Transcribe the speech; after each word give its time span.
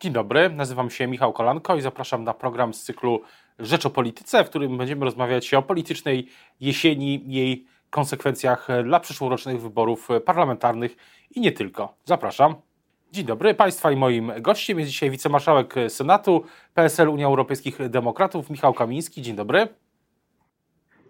Dzień 0.00 0.12
dobry, 0.12 0.50
nazywam 0.50 0.90
się 0.90 1.06
Michał 1.06 1.32
Kolanko 1.32 1.76
i 1.76 1.80
zapraszam 1.80 2.24
na 2.24 2.34
program 2.34 2.74
z 2.74 2.82
cyklu 2.82 3.22
Rzecz 3.58 3.86
o 3.86 3.90
Polityce, 3.90 4.44
w 4.44 4.48
którym 4.48 4.78
będziemy 4.78 5.04
rozmawiać 5.04 5.54
o 5.54 5.62
politycznej 5.62 6.28
jesieni, 6.60 7.22
jej 7.26 7.66
konsekwencjach 7.90 8.68
dla 8.84 9.00
przyszłorocznych 9.00 9.60
wyborów 9.60 10.08
parlamentarnych 10.24 10.96
i 11.34 11.40
nie 11.40 11.52
tylko. 11.52 11.94
Zapraszam. 12.04 12.54
Dzień 13.12 13.24
dobry 13.24 13.54
Państwa 13.54 13.92
i 13.92 13.96
moim 13.96 14.32
gościem 14.40 14.78
jest 14.78 14.90
dzisiaj 14.90 15.10
wicemarszałek 15.10 15.74
Senatu 15.88 16.44
PSL 16.74 17.08
Unia 17.08 17.26
Europejskich 17.26 17.88
Demokratów 17.88 18.50
Michał 18.50 18.74
Kamiński. 18.74 19.22
Dzień 19.22 19.36
dobry. 19.36 19.68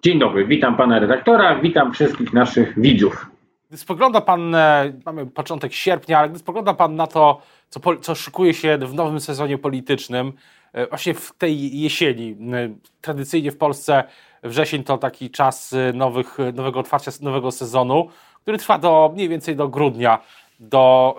Dzień 0.02 0.18
dobry, 0.18 0.46
witam 0.46 0.76
pana 0.76 0.98
redaktora, 0.98 1.60
witam 1.60 1.92
wszystkich 1.92 2.32
naszych 2.32 2.80
widzów. 2.80 3.37
Gdy 3.68 3.78
spogląda 3.78 4.20
pan, 4.20 4.54
e, 4.54 4.92
mamy 5.06 5.26
początek 5.26 5.72
sierpnia, 5.72 6.18
ale 6.18 6.28
gdy 6.28 6.38
spogląda 6.38 6.74
pan 6.74 6.96
na 6.96 7.06
to, 7.06 7.40
co, 7.70 7.80
co 8.00 8.14
szykuje 8.14 8.54
się 8.54 8.78
w 8.78 8.94
nowym 8.94 9.20
sezonie 9.20 9.58
politycznym, 9.58 10.32
e, 10.72 10.86
właśnie 10.86 11.14
w 11.14 11.32
tej 11.38 11.80
jesieni, 11.80 12.36
e, 12.52 12.68
tradycyjnie 13.00 13.52
w 13.52 13.56
Polsce 13.56 14.04
wrzesień 14.42 14.84
to 14.84 14.98
taki 14.98 15.30
czas 15.30 15.74
nowych, 15.94 16.38
nowego 16.54 16.80
otwarcia 16.80 17.10
nowego 17.20 17.50
sezonu, 17.50 18.08
który 18.42 18.58
trwa 18.58 18.78
do 18.78 19.10
mniej 19.14 19.28
więcej 19.28 19.56
do 19.56 19.68
grudnia, 19.68 20.18
do, 20.60 21.18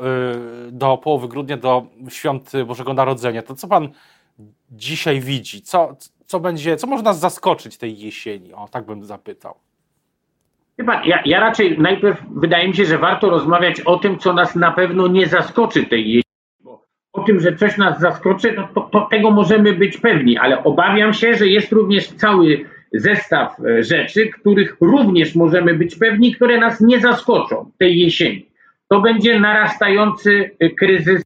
do 0.72 0.98
połowy 0.98 1.28
grudnia, 1.28 1.58
do 1.58 1.86
świąt 2.10 2.52
Bożego 2.68 2.94
Narodzenia. 2.94 3.42
To 3.42 3.56
co 3.56 3.68
pan 3.68 3.90
dzisiaj 4.72 5.20
widzi? 5.22 5.62
Co, 5.62 5.96
co 6.26 6.40
będzie, 6.40 6.78
co 6.78 6.88
może 6.88 7.04
nas 7.04 7.20
zaskoczyć 7.20 7.78
tej 7.78 8.00
jesieni? 8.00 8.54
O, 8.54 8.68
tak 8.68 8.86
bym 8.86 9.06
zapytał. 9.06 9.56
Chyba 10.80 11.02
ja, 11.06 11.22
ja 11.26 11.40
raczej 11.40 11.80
najpierw 11.80 12.24
wydaje 12.36 12.68
mi 12.68 12.76
się, 12.76 12.86
że 12.86 12.98
warto 12.98 13.30
rozmawiać 13.30 13.82
o 13.82 13.98
tym, 13.98 14.18
co 14.18 14.34
nas 14.34 14.56
na 14.56 14.72
pewno 14.72 15.08
nie 15.08 15.28
zaskoczy 15.28 15.86
tej 15.86 16.02
jesieni. 16.02 16.24
Bo 16.64 16.86
o 17.14 17.24
tym, 17.24 17.40
że 17.40 17.56
coś 17.56 17.78
nas 17.78 18.00
zaskoczy, 18.00 18.54
to, 18.54 18.70
to, 18.76 18.82
to 18.82 19.08
tego 19.12 19.32
możemy 19.32 19.74
być 19.74 19.98
pewni, 19.98 20.38
ale 20.38 20.64
obawiam 20.64 21.14
się, 21.14 21.34
że 21.34 21.48
jest 21.48 21.72
również 21.72 22.08
cały 22.08 22.66
zestaw 22.94 23.60
e, 23.60 23.84
rzeczy, 23.84 24.28
których 24.28 24.78
również 24.82 25.36
możemy 25.36 25.74
być 25.74 25.96
pewni, 25.96 26.36
które 26.36 26.58
nas 26.58 26.82
nie 26.82 27.00
zaskoczą 27.00 27.72
tej 27.78 28.00
jesieni. 28.00 28.46
To 28.88 29.02
będzie 29.02 29.40
narastający 29.40 30.52
e, 30.60 30.70
kryzys 30.70 31.24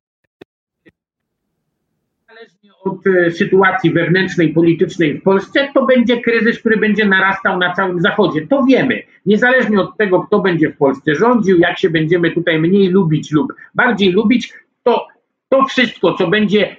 od 2.86 3.08
e, 3.08 3.32
sytuacji 3.32 3.92
wewnętrznej, 3.92 4.54
politycznej 4.54 5.20
w 5.20 5.24
Polsce, 5.24 5.68
to 5.74 5.86
będzie 5.86 6.22
kryzys, 6.22 6.60
który 6.60 6.78
będzie 6.78 7.06
narastał 7.06 7.58
na 7.58 7.74
całym 7.74 8.02
Zachodzie. 8.02 8.48
To 8.48 8.64
wiemy. 8.64 9.04
Niezależnie 9.26 9.80
od 9.82 9.98
tego, 9.98 10.22
kto 10.22 10.40
będzie 10.40 10.70
w 10.70 10.78
Polsce 10.78 11.16
rządził, 11.16 11.58
jak 11.58 11.80
się 11.80 11.90
będziemy 11.90 12.32
tutaj 12.32 12.60
mniej 12.60 12.90
lubić 12.90 13.32
lub 13.32 13.54
bardziej 13.76 14.12
lubić, 14.12 14.54
to 14.84 15.08
to 15.50 15.66
wszystko, 15.66 16.14
co 16.14 16.28
będzie 16.28 16.76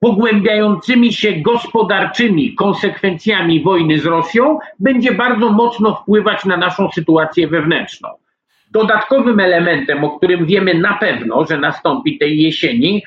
pogłębiającymi 0.00 1.12
się 1.12 1.32
gospodarczymi 1.32 2.54
konsekwencjami 2.54 3.62
wojny 3.62 3.98
z 3.98 4.06
Rosją, 4.06 4.58
będzie 4.78 5.12
bardzo 5.12 5.52
mocno 5.52 5.94
wpływać 5.94 6.44
na 6.44 6.56
naszą 6.56 6.90
sytuację 6.90 7.48
wewnętrzną. 7.48 8.08
Dodatkowym 8.70 9.40
elementem, 9.40 10.04
o 10.04 10.18
którym 10.18 10.46
wiemy 10.46 10.74
na 10.74 10.94
pewno, 10.94 11.46
że 11.46 11.58
nastąpi 11.58 12.18
tej 12.18 12.38
jesieni, 12.42 13.02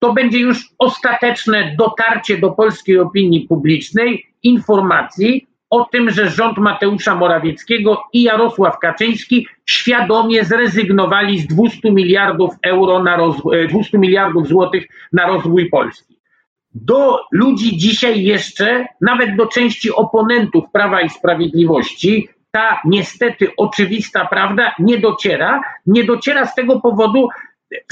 to 0.00 0.12
będzie 0.12 0.38
już 0.38 0.68
ostateczne 0.78 1.74
dotarcie 1.78 2.38
do 2.38 2.50
polskiej 2.50 2.98
opinii 2.98 3.46
publicznej 3.48 4.26
informacji 4.42 5.46
o 5.70 5.84
tym, 5.84 6.10
że 6.10 6.30
rząd 6.30 6.58
Mateusza 6.58 7.14
Morawieckiego 7.14 8.02
i 8.12 8.22
Jarosław 8.22 8.78
Kaczyński 8.78 9.46
świadomie 9.66 10.44
zrezygnowali 10.44 11.38
z 11.38 11.46
200 11.46 11.92
miliardów 11.92 12.54
euro 12.62 13.02
na 13.02 13.16
rozwój, 13.16 13.68
200 13.68 13.98
miliardów 13.98 14.48
złotych 14.48 14.86
na 15.12 15.26
rozwój 15.26 15.70
Polski. 15.70 16.16
Do 16.74 17.20
ludzi 17.32 17.76
dzisiaj 17.76 18.22
jeszcze, 18.22 18.86
nawet 19.00 19.36
do 19.36 19.46
części 19.46 19.92
oponentów 19.92 20.64
Prawa 20.72 21.00
i 21.00 21.08
Sprawiedliwości, 21.08 22.28
ta 22.50 22.80
niestety 22.84 23.48
oczywista 23.56 24.26
prawda 24.26 24.74
nie 24.78 24.98
dociera. 24.98 25.62
Nie 25.86 26.04
dociera 26.04 26.46
z 26.46 26.54
tego 26.54 26.80
powodu, 26.80 27.28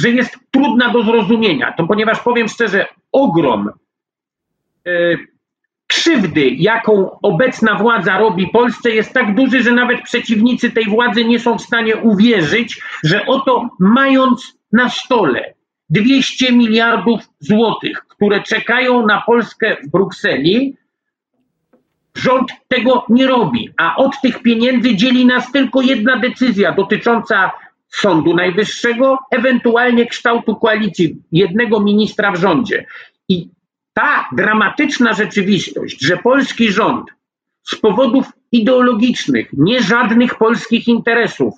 że 0.00 0.10
jest 0.10 0.38
trudna 0.50 0.92
do 0.92 1.02
zrozumienia. 1.02 1.72
To 1.72 1.86
ponieważ 1.86 2.20
powiem 2.20 2.48
szczerze, 2.48 2.86
ogrom 3.12 3.70
e, 4.86 4.90
krzywdy, 5.86 6.48
jaką 6.48 7.20
obecna 7.22 7.74
władza 7.74 8.18
robi 8.18 8.48
Polsce, 8.48 8.90
jest 8.90 9.12
tak 9.12 9.34
duży, 9.34 9.62
że 9.62 9.72
nawet 9.72 10.02
przeciwnicy 10.02 10.70
tej 10.70 10.84
władzy 10.84 11.24
nie 11.24 11.40
są 11.40 11.58
w 11.58 11.62
stanie 11.62 11.96
uwierzyć, 11.96 12.80
że 13.04 13.26
oto 13.26 13.68
mając 13.78 14.58
na 14.72 14.88
stole 14.88 15.54
200 15.90 16.52
miliardów 16.52 17.20
złotych, 17.40 18.04
które 18.08 18.42
czekają 18.42 19.06
na 19.06 19.22
Polskę 19.26 19.76
w 19.84 19.90
Brukseli, 19.90 20.76
rząd 22.16 22.50
tego 22.68 23.04
nie 23.08 23.26
robi, 23.26 23.70
a 23.76 23.96
od 23.96 24.20
tych 24.22 24.42
pieniędzy 24.42 24.96
dzieli 24.96 25.26
nas 25.26 25.52
tylko 25.52 25.82
jedna 25.82 26.16
decyzja 26.16 26.72
dotycząca 26.72 27.52
Sądu 27.88 28.34
Najwyższego, 28.34 29.18
ewentualnie 29.30 30.06
kształtu 30.06 30.56
koalicji 30.56 31.16
jednego 31.32 31.80
ministra 31.80 32.32
w 32.32 32.36
rządzie. 32.36 32.86
I 33.28 33.48
ta 33.92 34.28
dramatyczna 34.32 35.12
rzeczywistość, 35.12 36.00
że 36.00 36.16
polski 36.16 36.72
rząd 36.72 37.06
z 37.62 37.76
powodów 37.76 38.26
ideologicznych, 38.52 39.48
nie 39.52 39.82
żadnych 39.82 40.34
polskich 40.34 40.88
interesów, 40.88 41.54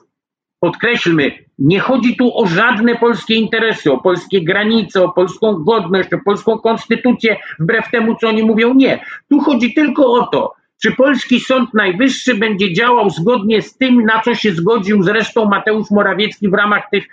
podkreślmy, 0.61 1.33
nie 1.59 1.81
chodzi 1.81 2.17
tu 2.17 2.39
o 2.39 2.47
żadne 2.47 2.97
polskie 2.97 3.35
interesy, 3.35 3.93
o 3.93 3.99
polskie 3.99 4.45
granice, 4.45 5.03
o 5.03 5.13
polską 5.13 5.55
godność, 5.55 6.13
o 6.13 6.19
polską 6.25 6.59
konstytucję, 6.59 7.37
wbrew 7.59 7.91
temu, 7.91 8.17
co 8.21 8.29
oni 8.29 8.43
mówią, 8.43 8.75
nie. 8.75 9.05
Tu 9.29 9.41
chodzi 9.41 9.75
tylko 9.75 10.13
o 10.13 10.27
to, 10.27 10.53
czy 10.83 10.93
polski 10.93 11.41
Sąd 11.41 11.75
Najwyższy 11.75 12.35
będzie 12.35 12.73
działał 12.73 13.11
zgodnie 13.11 13.63
z 13.63 13.77
tym, 13.77 14.05
na 14.05 14.23
co 14.23 14.35
się 14.35 14.53
zgodził 14.53 15.03
zresztą 15.03 15.45
Mateusz 15.45 15.91
Morawiecki 15.91 16.49
w 16.49 16.55
ramach 16.55 16.91
tych 16.91 17.05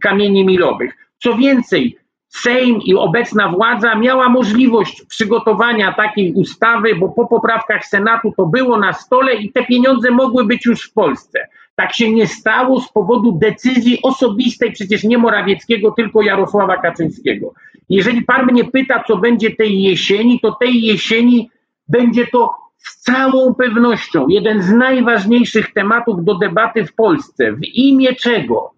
kamieni 0.00 0.44
milowych? 0.44 0.96
Co 1.18 1.36
więcej, 1.36 1.98
Sejm 2.28 2.80
i 2.82 2.94
obecna 2.94 3.48
władza 3.48 3.94
miała 3.94 4.28
możliwość 4.28 5.02
przygotowania 5.08 5.92
takiej 5.92 6.32
ustawy, 6.32 6.94
bo 6.94 7.08
po 7.08 7.26
poprawkach 7.26 7.86
Senatu 7.86 8.32
to 8.36 8.46
było 8.46 8.78
na 8.78 8.92
stole 8.92 9.34
i 9.34 9.52
te 9.52 9.64
pieniądze 9.64 10.10
mogły 10.10 10.44
być 10.44 10.66
już 10.66 10.82
w 10.82 10.92
Polsce. 10.92 11.48
Tak 11.74 11.94
się 11.94 12.12
nie 12.12 12.26
stało 12.26 12.80
z 12.80 12.92
powodu 12.92 13.32
decyzji 13.32 13.98
osobistej, 14.02 14.72
przecież 14.72 15.04
nie 15.04 15.18
Morawieckiego, 15.18 15.90
tylko 15.90 16.22
Jarosława 16.22 16.76
Kaczyńskiego. 16.76 17.54
Jeżeli 17.88 18.22
pan 18.22 18.46
mnie 18.46 18.64
pyta, 18.64 19.04
co 19.06 19.16
będzie 19.16 19.50
tej 19.50 19.82
jesieni, 19.82 20.40
to 20.40 20.52
tej 20.52 20.82
jesieni 20.82 21.50
będzie 21.88 22.26
to 22.26 22.63
z 22.78 23.02
całą 23.02 23.54
pewnością 23.54 24.28
jeden 24.28 24.62
z 24.62 24.72
najważniejszych 24.72 25.72
tematów 25.72 26.24
do 26.24 26.34
debaty 26.34 26.84
w 26.84 26.94
Polsce. 26.94 27.52
W 27.52 27.64
imię 27.64 28.14
czego 28.14 28.74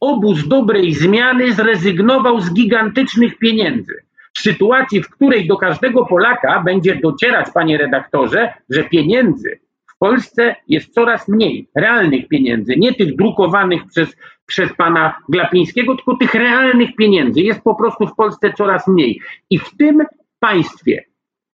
obóz 0.00 0.48
dobrej 0.48 0.94
zmiany 0.94 1.52
zrezygnował 1.52 2.40
z 2.40 2.54
gigantycznych 2.54 3.38
pieniędzy. 3.38 3.94
W 4.34 4.38
sytuacji, 4.38 5.02
w 5.02 5.10
której 5.10 5.46
do 5.46 5.56
każdego 5.56 6.06
Polaka 6.06 6.62
będzie 6.62 6.96
docierać, 6.96 7.46
panie 7.54 7.78
redaktorze, 7.78 8.52
że 8.70 8.84
pieniędzy 8.84 9.60
w 9.96 9.98
Polsce 9.98 10.56
jest 10.68 10.94
coraz 10.94 11.28
mniej, 11.28 11.68
realnych 11.74 12.28
pieniędzy, 12.28 12.74
nie 12.76 12.94
tych 12.94 13.16
drukowanych 13.16 13.82
przez, 13.86 14.16
przez 14.46 14.72
pana 14.76 15.14
Glapińskiego, 15.28 15.96
tylko 15.96 16.16
tych 16.16 16.34
realnych 16.34 16.96
pieniędzy. 16.96 17.40
Jest 17.40 17.60
po 17.60 17.74
prostu 17.74 18.06
w 18.06 18.14
Polsce 18.14 18.52
coraz 18.52 18.86
mniej. 18.86 19.20
I 19.50 19.58
w 19.58 19.76
tym 19.76 20.04
państwie 20.40 21.04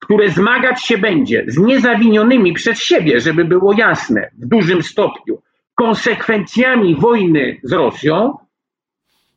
które 0.03 0.31
zmagać 0.31 0.85
się 0.85 0.99
będzie 0.99 1.45
z 1.47 1.59
niezawinionymi 1.59 2.53
przez 2.53 2.79
siebie, 2.79 3.21
żeby 3.21 3.45
było 3.45 3.73
jasne, 3.73 4.31
w 4.39 4.47
dużym 4.47 4.83
stopniu, 4.83 5.43
konsekwencjami 5.75 6.95
wojny 6.95 7.61
z 7.63 7.73
Rosją, 7.73 8.37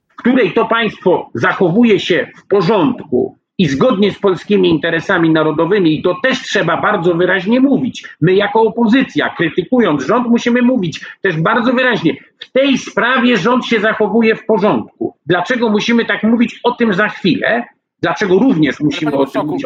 w 0.08 0.16
której 0.16 0.54
to 0.54 0.66
państwo 0.66 1.30
zachowuje 1.34 2.00
się 2.00 2.28
w 2.38 2.48
porządku 2.48 3.38
i 3.58 3.68
zgodnie 3.68 4.12
z 4.12 4.20
polskimi 4.20 4.70
interesami 4.70 5.30
narodowymi, 5.30 6.00
i 6.00 6.04
to 6.04 6.16
też 6.24 6.42
trzeba 6.42 6.82
bardzo 6.82 7.16
wyraźnie 7.16 7.60
mówić. 7.60 8.08
My, 8.22 8.34
jako 8.34 8.62
opozycja, 8.62 9.30
krytykując 9.30 10.06
rząd, 10.06 10.28
musimy 10.28 10.62
mówić 10.62 11.06
też 11.22 11.42
bardzo 11.42 11.74
wyraźnie: 11.74 12.14
w 12.40 12.52
tej 12.52 12.78
sprawie 12.78 13.38
rząd 13.38 13.66
się 13.66 13.80
zachowuje 13.80 14.36
w 14.36 14.46
porządku. 14.46 15.16
Dlaczego 15.26 15.70
musimy 15.70 16.06
tak 16.06 16.24
mówić 16.24 16.60
o 16.64 16.72
tym 16.72 16.94
za 16.94 17.08
chwilę? 17.08 17.64
Dlaczego 18.06 18.40
również 18.40 18.80
musimy 18.80 19.12
o 19.12 19.26
tym 19.26 19.46
mówić? 19.46 19.66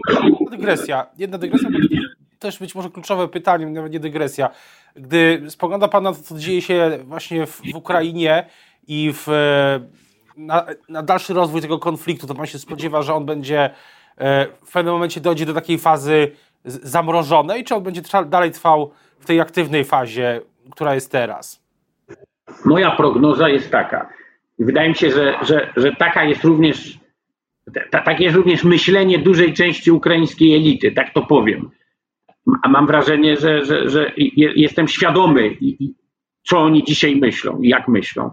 Dygresja. 0.50 1.06
Jedna 1.18 1.38
dygresja, 1.38 1.68
też 2.38 2.58
być 2.58 2.74
może 2.74 2.90
kluczowe 2.90 3.28
pytanie, 3.28 3.66
nawet 3.66 3.92
nie 3.92 4.00
dygresja. 4.00 4.50
Gdy 4.96 5.42
spogląda 5.48 5.88
Pan 5.88 6.04
na 6.04 6.12
to, 6.12 6.22
co 6.22 6.38
dzieje 6.38 6.62
się 6.62 6.98
właśnie 7.04 7.46
w, 7.46 7.60
w 7.72 7.74
Ukrainie 7.74 8.46
i 8.88 9.12
w, 9.14 9.26
na, 10.36 10.66
na, 10.88 11.02
dalszy 11.02 11.34
rozwój 11.34 11.60
tego 11.60 11.78
konfliktu, 11.78 12.26
to 12.26 12.34
Pan 12.34 12.46
się 12.46 12.58
spodziewa, 12.58 13.02
że 13.02 13.14
on 13.14 13.26
będzie 13.26 13.70
e, 14.18 14.46
w 14.64 14.72
pewnym 14.72 14.94
momencie 14.94 15.20
dojdzie 15.20 15.46
do 15.46 15.54
takiej 15.54 15.78
fazy 15.78 16.30
zamrożonej, 16.64 17.64
czy 17.64 17.74
on 17.74 17.82
będzie 17.82 18.02
trwa, 18.02 18.24
dalej 18.24 18.50
trwał 18.50 18.90
w 19.20 19.26
tej 19.26 19.40
aktywnej 19.40 19.84
fazie, 19.84 20.40
która 20.70 20.94
jest 20.94 21.12
teraz? 21.12 21.62
Moja 22.64 22.90
prognoza 22.90 23.48
jest 23.48 23.70
taka. 23.70 24.08
Wydaje 24.58 24.88
mi 24.88 24.94
się, 24.94 25.10
że, 25.10 25.34
że, 25.42 25.72
że 25.76 25.92
taka 25.96 26.24
jest 26.24 26.44
również 26.44 26.99
Tak 27.90 28.20
jest 28.20 28.36
również 28.36 28.64
myślenie 28.64 29.18
dużej 29.18 29.52
części 29.52 29.90
ukraińskiej 29.90 30.54
elity, 30.54 30.92
tak 30.92 31.12
to 31.14 31.22
powiem. 31.22 31.70
A 32.62 32.68
mam 32.68 32.86
wrażenie, 32.86 33.36
że, 33.36 33.64
że, 33.64 33.88
że 33.88 34.12
jestem 34.36 34.88
świadomy, 34.88 35.56
co 36.42 36.58
oni 36.58 36.84
dzisiaj 36.84 37.16
myślą 37.16 37.60
i 37.62 37.68
jak 37.68 37.88
myślą. 37.88 38.30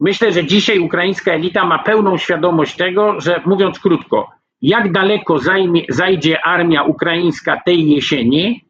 Myślę, 0.00 0.32
że 0.32 0.44
dzisiaj 0.44 0.78
ukraińska 0.78 1.32
elita 1.32 1.66
ma 1.66 1.78
pełną 1.78 2.16
świadomość 2.16 2.76
tego, 2.76 3.20
że 3.20 3.42
mówiąc 3.46 3.78
krótko, 3.78 4.30
jak 4.62 4.92
daleko 4.92 5.38
zajmie, 5.38 5.82
zajdzie 5.88 6.46
armia 6.46 6.82
ukraińska 6.82 7.60
tej 7.64 7.90
jesieni, 7.90 8.64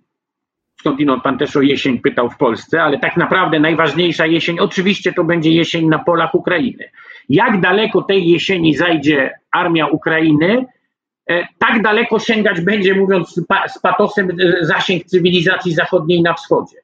skądinąd 0.80 1.22
pan 1.22 1.38
też 1.38 1.56
o 1.56 1.62
jesień 1.62 1.98
pytał 1.98 2.30
w 2.30 2.36
Polsce, 2.36 2.82
ale 2.82 2.98
tak 2.98 3.16
naprawdę 3.16 3.60
najważniejsza 3.60 4.26
jesień, 4.26 4.58
oczywiście 4.60 5.12
to 5.12 5.24
będzie 5.24 5.50
jesień 5.50 5.88
na 5.88 5.98
polach 5.98 6.34
Ukrainy. 6.34 6.90
Jak 7.30 7.60
daleko 7.60 8.02
tej 8.02 8.28
jesieni 8.28 8.76
zajdzie 8.76 9.30
armia 9.50 9.86
Ukrainy, 9.86 10.66
e, 11.30 11.46
tak 11.58 11.82
daleko 11.82 12.18
sięgać 12.18 12.60
będzie, 12.60 12.94
mówiąc 12.94 13.34
z 13.68 13.78
patosem, 13.78 14.30
e, 14.30 14.64
zasięg 14.64 15.04
cywilizacji 15.04 15.74
zachodniej 15.74 16.22
na 16.22 16.34
wschodzie. 16.34 16.76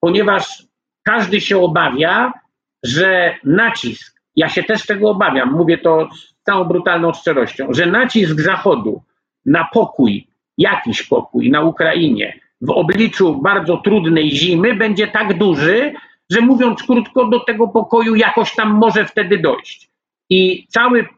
Ponieważ 0.00 0.62
każdy 1.02 1.40
się 1.40 1.58
obawia, 1.58 2.32
że 2.82 3.34
nacisk, 3.44 4.20
ja 4.36 4.48
się 4.48 4.62
też 4.62 4.86
tego 4.86 5.10
obawiam, 5.10 5.52
mówię 5.52 5.78
to 5.78 6.08
z 6.14 6.34
całą 6.42 6.64
brutalną 6.64 7.12
szczerością, 7.12 7.66
że 7.70 7.86
nacisk 7.86 8.40
Zachodu 8.40 9.02
na 9.46 9.68
pokój, 9.72 10.26
jakiś 10.58 11.02
pokój 11.02 11.50
na 11.50 11.60
Ukrainie 11.62 12.40
w 12.60 12.70
obliczu 12.70 13.40
bardzo 13.42 13.76
trudnej 13.76 14.30
zimy 14.30 14.74
będzie 14.74 15.08
tak 15.08 15.38
duży, 15.38 15.92
że 16.30 16.40
mówiąc 16.40 16.82
krótko, 16.82 17.26
do 17.26 17.40
tego 17.40 17.68
pokoju 17.68 18.14
jakoś 18.14 18.54
tam 18.54 18.70
może 18.70 19.04
wtedy 19.04 19.38
dojść. 19.38 19.88
I 20.30 20.66
cały, 20.68 21.08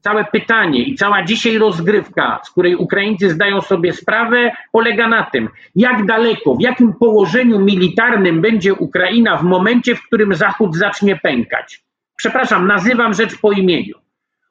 całe 0.00 0.24
pytanie 0.24 0.82
i 0.82 0.94
cała 0.94 1.22
dzisiaj 1.22 1.58
rozgrywka, 1.58 2.40
z 2.44 2.50
której 2.50 2.76
Ukraińcy 2.76 3.30
zdają 3.30 3.60
sobie 3.60 3.92
sprawę, 3.92 4.52
polega 4.72 5.08
na 5.08 5.22
tym, 5.22 5.48
jak 5.74 6.06
daleko, 6.06 6.54
w 6.54 6.60
jakim 6.60 6.92
położeniu 6.92 7.58
militarnym 7.58 8.40
będzie 8.40 8.74
Ukraina 8.74 9.36
w 9.36 9.42
momencie, 9.42 9.94
w 9.94 10.02
którym 10.02 10.34
Zachód 10.34 10.76
zacznie 10.76 11.16
pękać. 11.16 11.84
Przepraszam, 12.16 12.66
nazywam 12.66 13.14
rzecz 13.14 13.40
po 13.40 13.52
imieniu. 13.52 14.03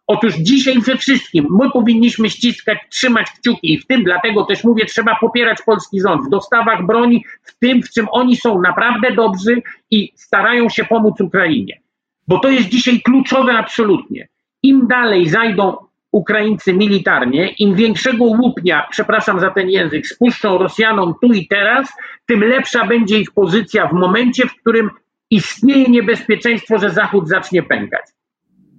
Otóż 0.08 0.34
dzisiaj 0.36 0.80
we 0.80 0.98
wszystkim 0.98 1.48
my 1.62 1.72
powinniśmy 1.72 2.30
ściskać, 2.30 2.78
trzymać 2.90 3.28
kciuki 3.32 3.74
i 3.74 3.80
w 3.80 3.88
tym 3.88 4.04
dlatego 4.04 4.46
też 4.46 4.64
mówię, 4.64 4.86
trzeba 4.86 5.16
popierać 5.16 5.58
polski 5.66 6.02
rząd 6.02 6.26
w 6.26 6.30
dostawach 6.30 6.86
broni, 6.86 7.26
w 7.44 7.60
tym, 7.60 7.84
w 7.84 7.90
czym 7.90 8.08
oni 8.12 8.38
są 8.38 8.62
naprawdę 8.62 9.12
dobrzy 9.12 9.62
i 9.92 10.12
starają 10.16 10.70
się 10.70 10.84
pomóc 10.84 11.22
Ukrainie. 11.22 11.80
Bo 12.28 12.40
to 12.40 12.50
jest 12.50 12.70
dzisiaj 12.70 13.02
kluczowe 13.02 13.54
absolutnie. 13.54 14.28
Im 14.64 14.88
dalej 14.88 15.30
zajdą 15.30 15.78
Ukraińcy 16.12 16.74
militarnie, 16.74 17.48
im 17.48 17.76
większego 17.76 18.24
łupnia, 18.24 18.88
przepraszam 18.92 19.40
za 19.40 19.52
ten 19.52 19.70
język, 19.70 20.08
spuszczą 20.08 20.58
Rosjanom 20.58 21.14
tu 21.22 21.34
i 21.34 21.48
teraz, 21.48 21.90
tym 22.26 22.44
lepsza 22.44 22.86
będzie 22.86 23.20
ich 23.20 23.32
pozycja 23.32 23.88
w 23.88 23.94
momencie, 23.94 24.48
w 24.48 24.56
którym 24.56 24.90
istnieje 25.30 25.86
niebezpieczeństwo, 25.86 26.80
że 26.80 26.90
Zachód 26.90 27.28
zacznie 27.28 27.64
pękać 27.64 28.06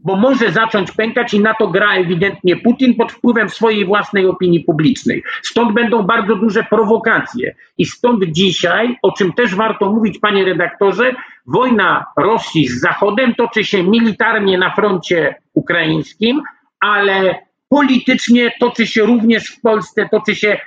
bo 0.05 0.17
może 0.17 0.53
zacząć 0.53 0.93
pękać 0.93 1.35
i 1.35 1.41
na 1.41 1.55
to 1.55 1.69
gra 1.69 1.95
ewidentnie 1.95 2.57
Putin 2.57 2.95
pod 2.95 3.13
wpływem 3.13 3.49
swojej 3.49 3.85
własnej 3.85 4.27
opinii 4.27 4.61
publicznej. 4.61 5.23
Stąd 5.43 5.73
będą 5.73 6.03
bardzo 6.03 6.37
duże 6.37 6.63
prowokacje. 6.63 7.55
I 7.79 7.87
stąd 7.87 8.25
dzisiaj, 8.25 8.97
o 9.03 9.13
czym 9.13 9.33
też 9.33 9.55
warto 9.55 9.91
mówić, 9.91 10.19
panie 10.19 10.45
redaktorze, 10.45 11.15
wojna 11.47 12.07
Rosji 12.17 12.69
z 12.69 12.81
Zachodem 12.81 13.35
toczy 13.35 13.65
się 13.65 13.83
militarnie 13.83 14.59
na 14.59 14.75
froncie 14.75 15.35
ukraińskim, 15.55 16.43
ale 16.81 17.35
politycznie 17.69 18.53
toczy 18.61 18.87
się 18.87 19.03
również 19.03 19.47
w 19.47 19.61
Polsce, 19.61 20.09
toczy 20.09 20.35
się 20.35 20.59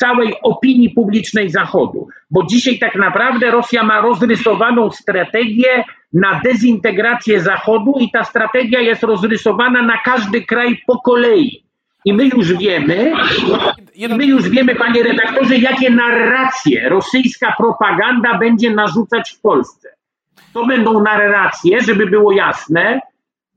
całej 0.00 0.34
opinii 0.42 0.90
publicznej 0.90 1.50
Zachodu. 1.50 2.08
Bo 2.30 2.42
dzisiaj 2.46 2.78
tak 2.78 2.94
naprawdę 2.94 3.50
Rosja 3.50 3.82
ma 3.82 4.00
rozrysowaną 4.00 4.90
strategię 4.90 5.84
na 6.12 6.40
dezintegrację 6.44 7.40
Zachodu 7.40 7.94
i 8.00 8.10
ta 8.10 8.24
strategia 8.24 8.80
jest 8.80 9.02
rozrysowana 9.02 9.82
na 9.82 9.98
każdy 10.04 10.42
kraj 10.42 10.82
po 10.86 11.00
kolei. 11.00 11.62
I 12.04 12.12
my 12.12 12.24
już 12.24 12.52
wiemy, 12.52 13.12
my 14.08 14.26
już 14.26 14.48
wiemy, 14.48 14.74
panie 14.74 15.02
redaktorze, 15.02 15.56
jakie 15.56 15.90
narracje 15.90 16.88
rosyjska 16.88 17.54
propaganda 17.58 18.38
będzie 18.38 18.70
narzucać 18.70 19.30
w 19.30 19.40
Polsce. 19.40 19.88
To 20.52 20.66
będą 20.66 21.02
narracje, 21.02 21.80
żeby 21.80 22.06
było 22.06 22.32
jasne, 22.32 23.00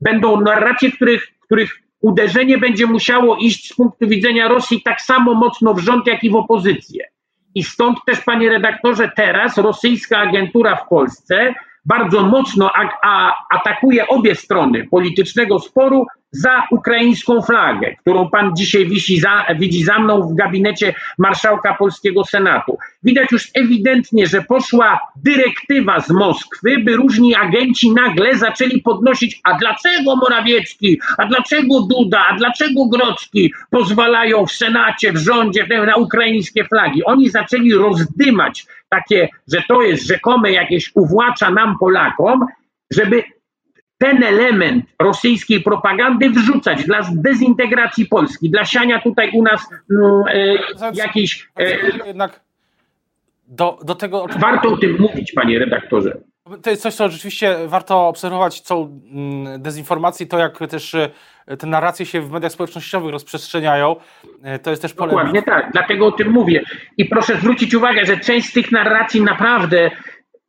będą 0.00 0.40
narracje, 0.40 0.92
których, 0.92 1.26
których 1.40 1.83
uderzenie 2.04 2.58
będzie 2.58 2.86
musiało 2.86 3.36
iść 3.36 3.68
z 3.68 3.76
punktu 3.76 4.08
widzenia 4.08 4.48
Rosji 4.48 4.82
tak 4.82 5.00
samo 5.00 5.34
mocno 5.34 5.74
w 5.74 5.78
rząd, 5.78 6.06
jak 6.06 6.24
i 6.24 6.30
w 6.30 6.36
opozycję. 6.36 7.04
I 7.54 7.62
stąd 7.62 7.98
też, 8.06 8.20
panie 8.20 8.50
redaktorze, 8.50 9.10
teraz 9.16 9.58
rosyjska 9.58 10.18
agentura 10.18 10.76
w 10.76 10.88
Polsce 10.88 11.54
bardzo 11.84 12.22
mocno 12.22 12.70
atakuje 13.50 14.08
obie 14.08 14.34
strony 14.34 14.86
politycznego 14.90 15.58
sporu 15.58 16.06
za 16.34 16.62
ukraińską 16.70 17.42
flagę, 17.42 17.94
którą 18.00 18.30
pan 18.30 18.56
dzisiaj 18.56 18.86
wisi 18.86 19.20
za, 19.20 19.46
widzi 19.58 19.84
za 19.84 19.98
mną 19.98 20.22
w 20.22 20.34
gabinecie 20.34 20.94
marszałka 21.18 21.74
polskiego 21.74 22.24
Senatu. 22.24 22.78
Widać 23.02 23.32
już 23.32 23.50
ewidentnie, 23.54 24.26
że 24.26 24.42
poszła 24.42 25.00
dyrektywa 25.16 26.00
z 26.00 26.10
Moskwy, 26.10 26.78
by 26.78 26.96
różni 26.96 27.34
agenci 27.34 27.90
nagle 27.90 28.36
zaczęli 28.36 28.82
podnosić, 28.82 29.40
a 29.44 29.58
dlaczego 29.58 30.16
Morawiecki, 30.16 31.00
a 31.18 31.26
dlaczego 31.26 31.80
Duda, 31.80 32.24
a 32.30 32.36
dlaczego 32.36 32.86
Grocki 32.86 33.52
pozwalają 33.70 34.46
w 34.46 34.52
Senacie, 34.52 35.12
w 35.12 35.16
rządzie 35.16 35.66
na 35.86 35.96
ukraińskie 35.96 36.64
flagi. 36.64 37.04
Oni 37.04 37.28
zaczęli 37.28 37.72
rozdymać 37.74 38.66
takie, 38.88 39.28
że 39.52 39.62
to 39.68 39.82
jest 39.82 40.06
rzekome 40.06 40.52
jakieś 40.52 40.90
uwłacza 40.94 41.50
nam 41.50 41.78
Polakom, 41.78 42.46
żeby 42.92 43.22
ten 44.04 44.22
element 44.22 44.84
rosyjskiej 44.98 45.62
propagandy 45.62 46.30
wrzucać 46.30 46.84
dla 46.84 47.00
dezintegracji 47.12 48.06
Polski, 48.06 48.50
dla 48.50 48.64
siania 48.64 49.00
tutaj 49.00 49.30
u 49.34 49.42
nas 49.42 49.70
no, 49.88 50.24
e, 50.28 50.92
jakiejś. 50.94 51.48
E, 51.58 52.06
jednak 52.06 52.40
do, 53.48 53.78
do 53.84 53.94
tego. 53.94 54.26
Warto 54.38 54.68
o 54.68 54.76
tym 54.76 54.96
mówić, 55.00 55.32
panie 55.32 55.58
redaktorze. 55.58 56.18
To 56.62 56.70
jest 56.70 56.82
coś, 56.82 56.94
co 56.94 57.08
rzeczywiście 57.08 57.56
warto 57.66 58.08
obserwować, 58.08 58.62
tą 58.62 59.00
mm, 59.12 59.62
dezinformację, 59.62 60.26
to 60.26 60.38
jak 60.38 60.58
też 60.58 60.94
e, 60.94 61.10
te 61.56 61.66
narracje 61.66 62.06
się 62.06 62.20
w 62.20 62.30
mediach 62.30 62.52
społecznościowych 62.52 63.12
rozprzestrzeniają. 63.12 63.96
E, 64.42 64.58
to 64.58 64.70
jest 64.70 64.82
też 64.82 64.94
pole. 64.94 65.10
Dokładnie 65.10 65.42
tak, 65.42 65.70
dlatego 65.72 66.06
o 66.06 66.12
tym 66.12 66.30
mówię. 66.30 66.64
I 66.96 67.04
proszę 67.04 67.36
zwrócić 67.36 67.74
uwagę, 67.74 68.04
że 68.04 68.16
część 68.16 68.48
z 68.48 68.52
tych 68.52 68.72
narracji 68.72 69.22
naprawdę 69.22 69.90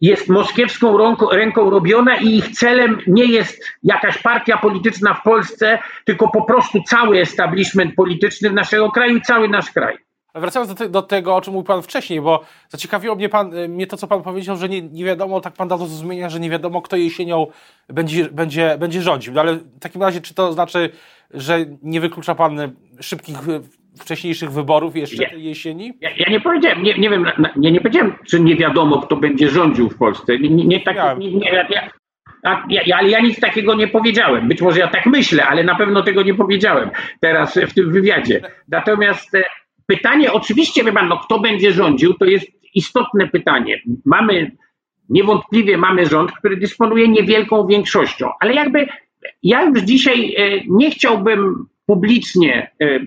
jest 0.05 0.29
moskiewską 0.29 0.97
ręką, 0.97 1.29
ręką 1.29 1.69
robiona 1.69 2.17
i 2.17 2.37
ich 2.37 2.49
celem 2.49 2.97
nie 3.07 3.25
jest 3.25 3.63
jakaś 3.83 4.17
partia 4.17 4.57
polityczna 4.57 5.13
w 5.13 5.23
Polsce, 5.23 5.79
tylko 6.05 6.31
po 6.31 6.43
prostu 6.43 6.83
cały 6.87 7.19
establishment 7.19 7.95
polityczny 7.95 8.51
naszego 8.51 8.91
kraju 8.91 9.17
i 9.17 9.21
cały 9.21 9.49
nasz 9.49 9.71
kraj. 9.71 9.97
Wracając 10.35 10.69
do, 10.69 10.75
te, 10.75 10.89
do, 10.89 11.01
tego, 11.01 11.35
o 11.35 11.41
czym 11.41 11.53
mówił 11.53 11.65
Pan 11.65 11.81
wcześniej, 11.81 12.21
bo 12.21 12.43
zaciekawiło 12.69 13.15
mnie, 13.15 13.29
pan, 13.29 13.53
y, 13.53 13.67
mnie 13.67 13.87
to, 13.87 13.97
co 13.97 14.07
Pan 14.07 14.23
powiedział, 14.23 14.57
że 14.57 14.69
nie, 14.69 14.81
nie 14.81 15.05
wiadomo, 15.05 15.41
tak 15.41 15.53
Pan 15.53 15.67
dał 15.67 15.79
do 15.79 15.87
zrozumienia, 15.87 16.29
że 16.29 16.39
nie 16.39 16.49
wiadomo, 16.49 16.81
kto 16.81 16.95
jesienią 16.95 17.47
będzie, 17.89 18.29
będzie, 18.29 18.77
będzie 18.79 19.01
rządził. 19.01 19.33
No 19.33 19.41
ale 19.41 19.55
w 19.55 19.79
takim 19.79 20.01
razie, 20.01 20.21
czy 20.21 20.33
to 20.33 20.53
znaczy, 20.53 20.89
że 21.31 21.65
nie 21.83 22.01
wyklucza 22.01 22.35
Pan 22.35 22.75
szybkich 22.99 23.47
y, 23.47 23.61
wcześniejszych 23.99 24.51
wyborów 24.51 24.95
jeszcze 24.95 25.23
ja, 25.23 25.29
tej 25.29 25.43
jesieni? 25.43 25.93
Ja, 26.01 26.09
ja, 26.17 26.31
nie 26.31 26.41
powiedziałem, 26.41 26.83
nie, 26.83 26.97
nie 26.97 27.09
wiem, 27.09 27.25
nie, 27.55 27.71
nie 27.71 27.81
powiedziałem, 27.81 28.15
czy 28.27 28.39
nie 28.39 28.55
wiadomo, 28.55 29.01
kto 29.01 29.15
będzie 29.15 29.49
rządził 29.49 29.89
w 29.89 29.97
Polsce. 29.97 30.39
Nie, 30.39 30.49
nie, 30.49 30.79
tak, 30.79 31.19
nie, 31.19 31.31
nie, 31.31 31.49
ja, 31.49 31.67
ja, 32.69 32.97
ale 32.97 33.09
ja 33.09 33.19
nic 33.19 33.39
takiego 33.39 33.75
nie 33.75 33.87
powiedziałem. 33.87 34.47
Być 34.47 34.61
może 34.61 34.79
ja 34.79 34.87
tak 34.87 35.05
myślę, 35.05 35.45
ale 35.45 35.63
na 35.63 35.75
pewno 35.75 36.03
tego 36.03 36.23
nie 36.23 36.33
powiedziałem 36.33 36.89
teraz 37.21 37.59
w 37.67 37.73
tym 37.73 37.91
wywiadzie. 37.91 38.41
Natomiast 38.67 39.35
e, 39.35 39.43
pytanie, 39.87 40.31
oczywiście, 40.31 40.83
wie 40.83 40.91
pan, 40.91 41.07
no, 41.07 41.17
kto 41.17 41.39
będzie 41.39 41.71
rządził, 41.71 42.13
to 42.13 42.25
jest 42.25 42.47
istotne 42.73 43.27
pytanie. 43.27 43.81
Mamy, 44.05 44.51
niewątpliwie 45.09 45.77
mamy 45.77 46.05
rząd, 46.05 46.31
który 46.31 46.57
dysponuje 46.57 47.07
niewielką 47.07 47.67
większością, 47.67 48.29
ale 48.39 48.53
jakby 48.53 48.87
ja 49.43 49.63
już 49.63 49.81
dzisiaj 49.81 50.35
e, 50.35 50.61
nie 50.67 50.91
chciałbym 50.91 51.65
publicznie 51.85 52.71
e, 52.81 52.99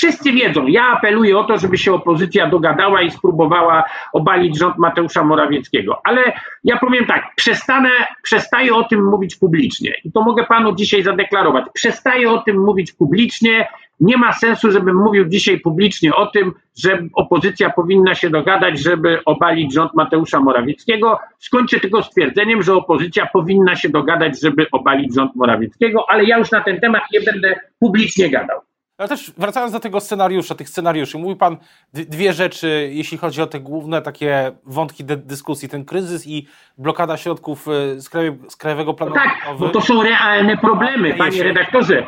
Wszyscy 0.00 0.32
wiedzą, 0.32 0.66
ja 0.66 0.86
apeluję 0.86 1.38
o 1.38 1.44
to, 1.44 1.58
żeby 1.58 1.78
się 1.78 1.94
opozycja 1.94 2.46
dogadała 2.46 3.02
i 3.02 3.10
spróbowała 3.10 3.84
obalić 4.12 4.58
rząd 4.58 4.78
Mateusza 4.78 5.24
Morawieckiego. 5.24 6.00
Ale 6.04 6.32
ja 6.64 6.78
powiem 6.78 7.06
tak, 7.06 7.24
przestanę, 7.36 7.88
przestaję 8.22 8.74
o 8.74 8.84
tym 8.84 9.04
mówić 9.04 9.36
publicznie 9.36 9.94
i 10.04 10.12
to 10.12 10.22
mogę 10.22 10.44
panu 10.44 10.74
dzisiaj 10.74 11.02
zadeklarować. 11.02 11.64
Przestaję 11.72 12.30
o 12.30 12.38
tym 12.38 12.64
mówić 12.64 12.92
publicznie, 12.92 13.68
nie 14.00 14.16
ma 14.16 14.32
sensu, 14.32 14.70
żebym 14.70 14.96
mówił 14.96 15.24
dzisiaj 15.24 15.60
publicznie 15.60 16.14
o 16.14 16.26
tym, 16.26 16.52
że 16.78 16.98
opozycja 17.14 17.70
powinna 17.70 18.14
się 18.14 18.30
dogadać, 18.30 18.78
żeby 18.78 19.24
obalić 19.24 19.74
rząd 19.74 19.94
Mateusza 19.94 20.40
Morawieckiego. 20.40 21.18
Skończę 21.38 21.80
tylko 21.80 22.02
stwierdzeniem, 22.02 22.62
że 22.62 22.74
opozycja 22.74 23.26
powinna 23.32 23.76
się 23.76 23.88
dogadać, 23.88 24.40
żeby 24.40 24.66
obalić 24.72 25.14
rząd 25.14 25.36
Morawieckiego, 25.36 26.04
ale 26.08 26.24
ja 26.24 26.38
już 26.38 26.50
na 26.50 26.60
ten 26.60 26.80
temat 26.80 27.02
nie 27.12 27.20
będę 27.20 27.60
publicznie 27.80 28.30
gadał. 28.30 28.60
Ale 29.00 29.08
też 29.08 29.32
wracając 29.36 29.72
do 29.72 29.80
tego 29.80 30.00
scenariusza, 30.00 30.54
tych 30.54 30.68
scenariuszy, 30.68 31.18
mówił 31.18 31.36
Pan 31.36 31.56
dwie 31.92 32.32
rzeczy, 32.32 32.90
jeśli 32.92 33.18
chodzi 33.18 33.42
o 33.42 33.46
te 33.46 33.60
główne 33.60 34.02
takie 34.02 34.52
wątki 34.64 35.04
dyskusji, 35.04 35.68
ten 35.68 35.84
kryzys 35.84 36.26
i 36.26 36.46
blokada 36.78 37.16
środków 37.16 37.68
y, 37.68 38.00
z, 38.00 38.10
z 38.48 38.56
Krajowego 38.56 38.94
Planu 38.94 39.14
no 39.14 39.20
Tak, 39.20 39.58
bo 39.58 39.68
to 39.68 39.80
są 39.80 40.02
realne 40.02 40.56
problemy, 40.56 41.14
Panie 41.14 41.42
redaktorze. 41.42 42.06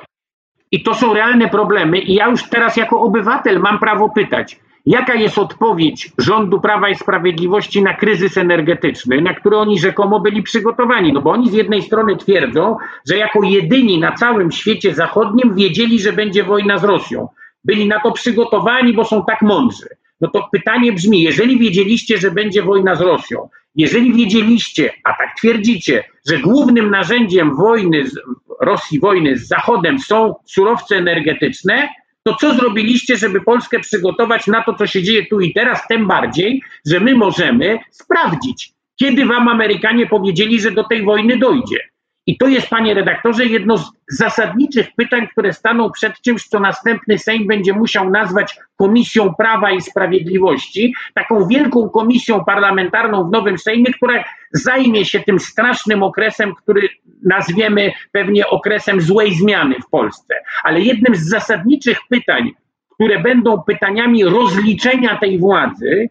I 0.73 0.83
to 0.83 0.95
są 0.95 1.15
realne 1.15 1.49
problemy. 1.49 1.99
I 1.99 2.15
ja 2.15 2.29
już 2.29 2.49
teraz 2.49 2.77
jako 2.77 3.01
obywatel 3.01 3.61
mam 3.61 3.79
prawo 3.79 4.09
pytać, 4.09 4.61
Jaka 4.87 5.15
jest 5.15 5.39
odpowiedź 5.39 6.11
rządu 6.19 6.61
Prawa 6.61 6.89
i 6.89 6.95
Sprawiedliwości 6.95 7.83
na 7.83 7.95
kryzys 7.95 8.37
energetyczny, 8.37 9.21
na 9.21 9.35
który 9.35 9.57
oni 9.57 9.79
rzekomo 9.79 10.21
byli 10.21 10.43
przygotowani? 10.43 11.13
No 11.13 11.21
bo 11.21 11.31
oni 11.31 11.51
z 11.51 11.53
jednej 11.53 11.83
strony 11.83 12.17
twierdzą, 12.17 12.77
że 13.09 13.17
jako 13.17 13.43
jedyni 13.43 14.01
na 14.01 14.13
całym 14.13 14.53
świecie 14.53 14.95
zachodnim 14.95 15.55
wiedzieli, 15.55 16.01
że 16.01 16.13
będzie 16.13 16.45
wojna 16.45 16.79
z 16.79 16.85
Rosją. 16.85 17.29
Byli 17.65 17.89
na 17.89 18.01
to 18.01 18.13
przygotowani, 18.13 18.93
bo 18.93 19.05
są 19.05 19.25
tak 19.25 19.43
mądrzy. 19.43 19.87
No 20.21 20.29
to 20.29 20.49
pytanie 20.53 20.93
brzmi, 20.93 21.23
jeżeli 21.23 21.59
wiedzieliście, 21.59 22.19
że 22.19 22.31
będzie 22.31 22.63
wojna 22.63 22.95
z 22.95 23.01
Rosją, 23.01 23.49
jeżeli 23.75 24.13
wiedzieliście, 24.15 24.93
a 25.05 25.13
tak 25.13 25.37
twierdzicie, 25.39 26.05
że 26.29 26.39
głównym 26.39 26.91
narzędziem 26.91 27.57
wojny 27.57 28.09
z 28.09 28.15
Rosji, 28.61 29.01
wojny 29.01 29.37
z 29.37 29.49
Zachodem 29.49 29.99
są 29.99 30.35
surowce 30.45 30.97
energetyczne, 30.97 31.89
to 32.25 32.37
co 32.41 32.55
zrobiliście, 32.55 33.17
żeby 33.17 33.41
Polskę 33.41 33.81
przygotować 33.81 34.47
na 34.47 34.63
to, 34.63 34.75
co 34.75 34.87
się 34.87 35.03
dzieje 35.03 35.27
tu 35.27 35.41
i 35.41 35.53
teraz, 35.53 35.87
tym 35.89 36.07
bardziej, 36.07 36.63
że 36.87 37.01
my 37.01 37.15
możemy 37.15 37.79
sprawdzić, 37.91 38.73
kiedy 38.97 39.27
wam 39.27 39.49
Amerykanie 39.49 40.07
powiedzieli, 40.07 40.61
że 40.61 40.71
do 40.71 40.85
tej 40.85 41.05
wojny 41.05 41.37
dojdzie. 41.37 41.92
I 42.27 42.39
to 42.39 42.49
jest, 42.49 42.69
panie 42.69 42.95
redaktorze, 42.95 43.45
jedno 43.45 43.79
z 43.79 43.91
zasadniczych 44.09 44.87
pytań, 44.97 45.29
które 45.29 45.53
staną 45.53 45.91
przed 45.91 46.21
czymś, 46.21 46.45
co 46.45 46.61
następny 46.61 47.19
Sejm 47.19 47.47
będzie 47.47 47.73
musiał 47.73 48.11
nazwać 48.11 48.59
Komisją 48.77 49.35
Prawa 49.35 49.71
i 49.71 49.81
Sprawiedliwości, 49.81 50.95
taką 51.15 51.47
wielką 51.49 51.89
komisją 51.89 52.45
parlamentarną 52.45 53.29
w 53.29 53.31
nowym 53.31 53.59
Sejmie, 53.59 53.93
która 53.93 54.25
zajmie 54.53 55.05
się 55.05 55.21
tym 55.21 55.39
strasznym 55.39 56.03
okresem, 56.03 56.55
który 56.55 56.89
nazwiemy 57.25 57.93
pewnie 58.13 58.47
okresem 58.47 59.01
złej 59.01 59.35
zmiany 59.35 59.75
w 59.87 59.91
Polsce. 59.91 60.35
Ale 60.65 60.81
jednym 60.81 61.15
z 61.15 61.29
zasadniczych 61.29 61.99
pytań, 62.09 62.51
które 62.95 63.21
będą 63.21 63.63
pytaniami 63.63 64.25
rozliczenia 64.25 65.17
tej 65.17 65.39
władzy, 65.39 66.09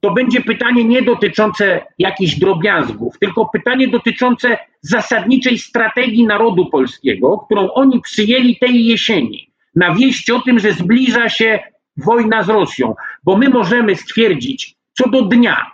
to 0.00 0.10
będzie 0.10 0.40
pytanie 0.40 0.84
nie 0.84 1.02
dotyczące 1.02 1.80
jakichś 1.98 2.34
drobiazgów, 2.34 3.18
tylko 3.18 3.48
pytanie 3.52 3.88
dotyczące 3.88 4.58
zasadniczej 4.80 5.58
strategii 5.58 6.26
narodu 6.26 6.66
polskiego, 6.66 7.38
którą 7.38 7.70
oni 7.70 8.00
przyjęli 8.00 8.56
tej 8.58 8.86
jesieni, 8.86 9.50
na 9.74 9.94
wieść 9.94 10.30
o 10.30 10.40
tym, 10.40 10.58
że 10.58 10.72
zbliża 10.72 11.28
się 11.28 11.58
wojna 11.96 12.42
z 12.42 12.48
Rosją, 12.48 12.94
bo 13.24 13.36
my 13.36 13.48
możemy 13.48 13.96
stwierdzić 13.96 14.76
co 14.92 15.08
do 15.08 15.22
dnia, 15.22 15.66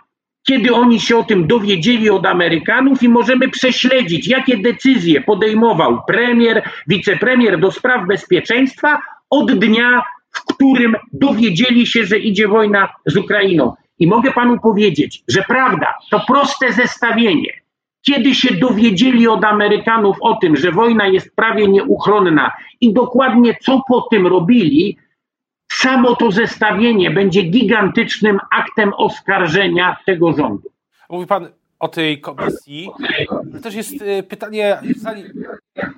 kiedy 0.47 0.73
oni 0.73 0.99
się 0.99 1.17
o 1.17 1.23
tym 1.23 1.47
dowiedzieli 1.47 2.09
od 2.09 2.25
Amerykanów 2.25 3.03
i 3.03 3.09
możemy 3.09 3.49
prześledzić, 3.49 4.27
jakie 4.27 4.57
decyzje 4.57 5.21
podejmował 5.21 6.01
premier, 6.07 6.69
wicepremier 6.87 7.59
do 7.59 7.71
spraw 7.71 8.07
bezpieczeństwa 8.07 8.99
od 9.29 9.59
dnia, 9.59 10.01
w 10.31 10.53
którym 10.53 10.95
dowiedzieli 11.13 11.87
się, 11.87 12.05
że 12.05 12.17
idzie 12.17 12.47
wojna 12.47 12.89
z 13.05 13.17
Ukrainą. 13.17 13.73
I 13.99 14.07
mogę 14.07 14.31
panu 14.31 14.59
powiedzieć, 14.59 15.23
że 15.27 15.43
prawda, 15.47 15.93
to 16.11 16.19
proste 16.27 16.73
zestawienie. 16.73 17.63
Kiedy 18.05 18.35
się 18.35 18.55
dowiedzieli 18.55 19.27
od 19.27 19.43
Amerykanów 19.43 20.17
o 20.21 20.35
tym, 20.35 20.55
że 20.55 20.71
wojna 20.71 21.07
jest 21.07 21.35
prawie 21.35 21.67
nieuchronna 21.67 22.51
i 22.81 22.93
dokładnie 22.93 23.57
co 23.61 23.81
po 23.87 24.01
tym 24.01 24.27
robili, 24.27 24.97
samo 25.71 26.15
to 26.15 26.31
zestawienie 26.31 27.11
będzie 27.11 27.41
gigantycznym 27.41 28.39
aktem 28.51 28.93
oskarżenia 28.93 29.97
tego 30.05 30.33
rządu. 30.33 30.69
Mówi 31.09 31.27
pan 31.27 31.47
o 31.79 31.87
tej 31.87 32.21
komisji. 32.21 32.89
Też 33.63 33.75
jest 33.75 34.01
y, 34.01 34.23
pytanie, 34.23 34.77
zanim, 34.95 35.25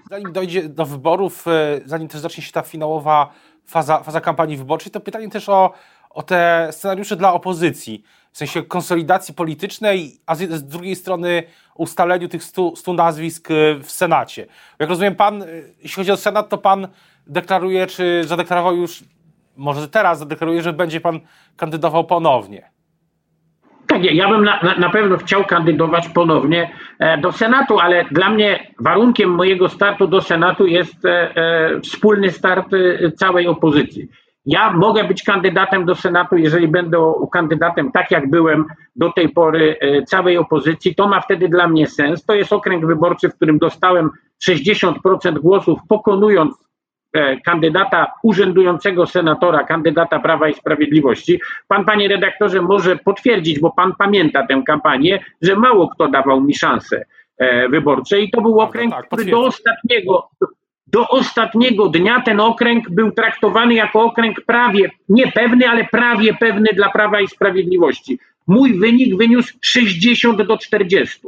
zanim 0.09 0.31
dojdzie 0.31 0.69
do 0.69 0.85
wyborów, 0.85 1.47
y, 1.47 1.51
zanim 1.85 2.07
też 2.07 2.21
zacznie 2.21 2.43
się 2.43 2.51
ta 2.51 2.61
finałowa 2.61 3.33
faza, 3.65 4.03
faza 4.03 4.21
kampanii 4.21 4.57
wyborczej, 4.57 4.91
to 4.91 4.99
pytanie 4.99 5.29
też 5.29 5.49
o 5.49 5.73
o 6.15 6.23
te 6.23 6.67
scenariusze 6.71 7.15
dla 7.15 7.33
opozycji, 7.33 8.03
w 8.31 8.37
sensie 8.37 8.63
konsolidacji 8.63 9.33
politycznej, 9.33 10.11
a 10.25 10.35
z, 10.35 10.67
drugiej 10.67 10.95
strony 10.95 11.43
ustaleniu 11.75 12.27
tych 12.27 12.43
stu, 12.43 12.75
stu 12.75 12.93
nazwisk 12.93 13.51
y, 13.51 13.79
w 13.83 13.91
Senacie. 13.91 14.45
Jak 14.79 14.89
rozumiem, 14.89 15.15
pan, 15.15 15.41
y, 15.41 15.73
jeśli 15.83 15.95
chodzi 15.95 16.11
o 16.11 16.17
Senat, 16.17 16.49
to 16.49 16.57
pan 16.57 16.87
deklaruje, 17.27 17.87
czy 17.87 18.23
zadeklarował 18.23 18.77
już, 18.77 19.03
może 19.57 19.87
teraz 19.87 20.19
zadeklaruje, 20.19 20.61
że 20.61 20.73
będzie 20.73 21.01
pan 21.01 21.19
kandydował 21.57 22.03
ponownie. 22.03 22.69
Tak, 23.87 24.03
ja 24.03 24.29
bym 24.29 24.43
na, 24.43 24.59
na, 24.77 24.89
pewno 24.89 25.17
chciał 25.17 25.45
kandydować 25.45 26.09
ponownie 26.09 26.71
e, 26.99 27.17
do 27.17 27.31
Senatu, 27.31 27.79
ale 27.79 28.05
dla 28.11 28.29
mnie 28.29 28.71
warunkiem 28.79 29.29
mojego 29.29 29.69
startu 29.69 30.07
do 30.07 30.21
Senatu 30.21 30.65
jest 30.65 31.05
e, 31.05 31.35
e, 31.35 31.81
wspólny 31.81 32.31
start 32.31 32.73
e, 32.73 33.11
całej 33.11 33.47
opozycji. 33.47 34.07
Ja 34.45 34.73
mogę 34.73 35.03
być 35.03 35.23
kandydatem 35.23 35.85
do 35.85 35.95
Senatu, 35.95 36.37
jeżeli 36.37 36.67
będę 36.67 37.13
kandydatem 37.31 37.91
tak 37.91 38.11
jak 38.11 38.29
byłem 38.29 38.65
do 38.95 39.11
tej 39.11 39.29
pory 39.29 39.75
e, 39.79 40.03
całej 40.03 40.37
opozycji, 40.37 40.95
to 40.95 41.07
ma 41.07 41.21
wtedy 41.21 41.49
dla 41.49 41.67
mnie 41.67 41.87
sens. 41.87 42.25
To 42.25 42.33
jest 42.33 42.53
okręg 42.53 42.85
wyborczy, 42.85 43.29
w 43.29 43.35
którym 43.35 43.57
dostałem 43.57 44.09
60% 44.49 45.39
głosów, 45.39 45.79
pokonując 45.89 46.55
e, 47.13 47.41
kandydata 47.41 48.11
urzędującego 48.23 49.05
senatora, 49.05 49.63
kandydata 49.63 50.19
Prawa 50.19 50.49
i 50.49 50.53
Sprawiedliwości. 50.53 51.39
Pan, 51.67 51.85
panie 51.85 52.07
redaktorze, 52.07 52.61
może 52.61 52.95
potwierdzić, 52.95 53.59
bo 53.59 53.71
pan 53.71 53.93
pamięta 53.97 54.47
tę 54.47 54.63
kampanię, 54.65 55.23
że 55.41 55.55
mało 55.55 55.89
kto 55.89 56.07
dawał 56.07 56.41
mi 56.41 56.55
szansę 56.55 57.05
e, 57.37 57.69
wyborcze 57.69 58.21
i 58.21 58.31
to 58.31 58.41
był 58.41 58.59
okręg, 58.59 58.93
tak, 58.93 59.05
który 59.05 59.25
do 59.25 59.41
ostatniego, 59.41 60.29
do 60.87 61.07
ostatniego 61.07 61.89
dnia 61.89 62.21
ten 62.21 62.39
okręg 62.39 62.89
był 62.89 63.11
traktowany 63.11 63.73
jako 63.73 64.01
okręg 64.01 64.41
prawie 64.41 64.91
niepewny, 65.09 65.69
ale 65.69 65.85
prawie 65.85 66.33
pewny 66.33 66.69
dla 66.75 66.89
Prawa 66.89 67.21
i 67.21 67.27
Sprawiedliwości. 67.27 68.19
Mój 68.47 68.79
wynik 68.79 69.17
wyniósł 69.17 69.53
60 69.61 70.41
do 70.41 70.57
40. 70.57 71.19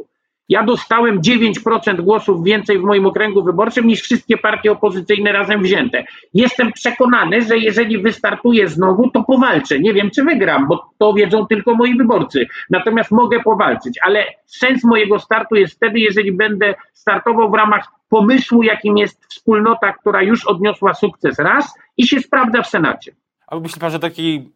Ja 0.50 0.64
dostałem 0.64 1.22
9% 1.22 2.02
głosów 2.02 2.44
więcej 2.44 2.80
w 2.80 2.84
moim 2.84 3.06
okręgu 3.06 3.44
wyborczym 3.44 3.88
niż 3.88 4.02
wszystkie 4.02 4.38
partie 4.38 4.72
opozycyjne 4.72 5.32
razem 5.32 5.64
wzięte. 5.64 6.04
Jestem 6.34 6.72
przekonany, 6.74 7.42
że 7.42 7.58
jeżeli 7.58 8.02
wystartuję 8.02 8.68
znowu, 8.68 9.10
to 9.12 9.24
powalczę. 9.24 9.80
Nie 9.80 9.94
wiem, 9.94 10.10
czy 10.16 10.24
wygram, 10.24 10.68
bo 10.68 10.90
to 10.98 11.14
wiedzą 11.14 11.46
tylko 11.48 11.76
moi 11.76 11.98
wyborcy. 11.98 12.48
Natomiast 12.70 13.12
mogę 13.12 13.40
powalczyć, 13.44 14.00
ale 14.06 14.26
sens 14.46 14.84
mojego 14.84 15.20
startu 15.20 15.56
jest 15.56 15.74
wtedy, 15.74 16.00
jeżeli 16.00 16.32
będę 16.32 16.76
startował 16.94 17.52
w 17.52 17.54
ramach 17.54 17.97
pomysłu, 18.10 18.64
jakim 18.64 18.98
jest 18.98 19.26
wspólnota, 19.26 19.94
która 19.94 20.22
już 20.22 20.46
odniosła 20.46 20.94
sukces 20.94 21.40
raz 21.40 21.74
i 21.98 22.08
się 22.08 22.20
sprawdza 22.20 22.62
w 22.62 22.68
Senacie. 22.68 23.16
A 23.48 23.60
myśli 23.60 23.82
pan, 23.82 23.92
że 23.92 24.00
taki, 24.00 24.50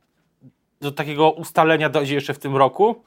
do 0.82 0.92
takiego 0.92 1.32
ustalenia 1.32 1.90
dojdzie 1.90 2.16
jeszcze 2.16 2.34
w 2.34 2.40
tym 2.40 2.56
roku? 2.56 3.04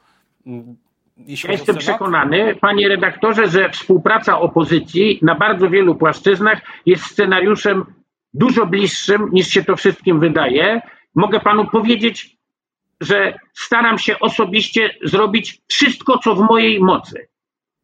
ja 1.17 1.51
jestem 1.51 1.77
przekonany, 1.77 2.55
panie 2.55 2.87
redaktorze, 2.87 3.47
że 3.47 3.69
współpraca 3.69 4.39
opozycji 4.39 5.19
na 5.21 5.35
bardzo 5.35 5.69
wielu 5.69 5.95
płaszczyznach 5.95 6.61
jest 6.85 7.03
scenariuszem 7.03 7.85
dużo 8.33 8.65
bliższym 8.65 9.29
niż 9.31 9.47
się 9.47 9.63
to 9.63 9.75
wszystkim 9.75 10.19
wydaje. 10.19 10.81
Mogę 11.15 11.39
panu 11.39 11.67
powiedzieć, 11.67 12.37
że 13.01 13.39
staram 13.53 13.99
się 13.99 14.19
osobiście 14.19 14.89
zrobić 15.03 15.61
wszystko, 15.67 16.17
co 16.17 16.35
w 16.35 16.39
mojej 16.39 16.79
mocy. 16.79 17.27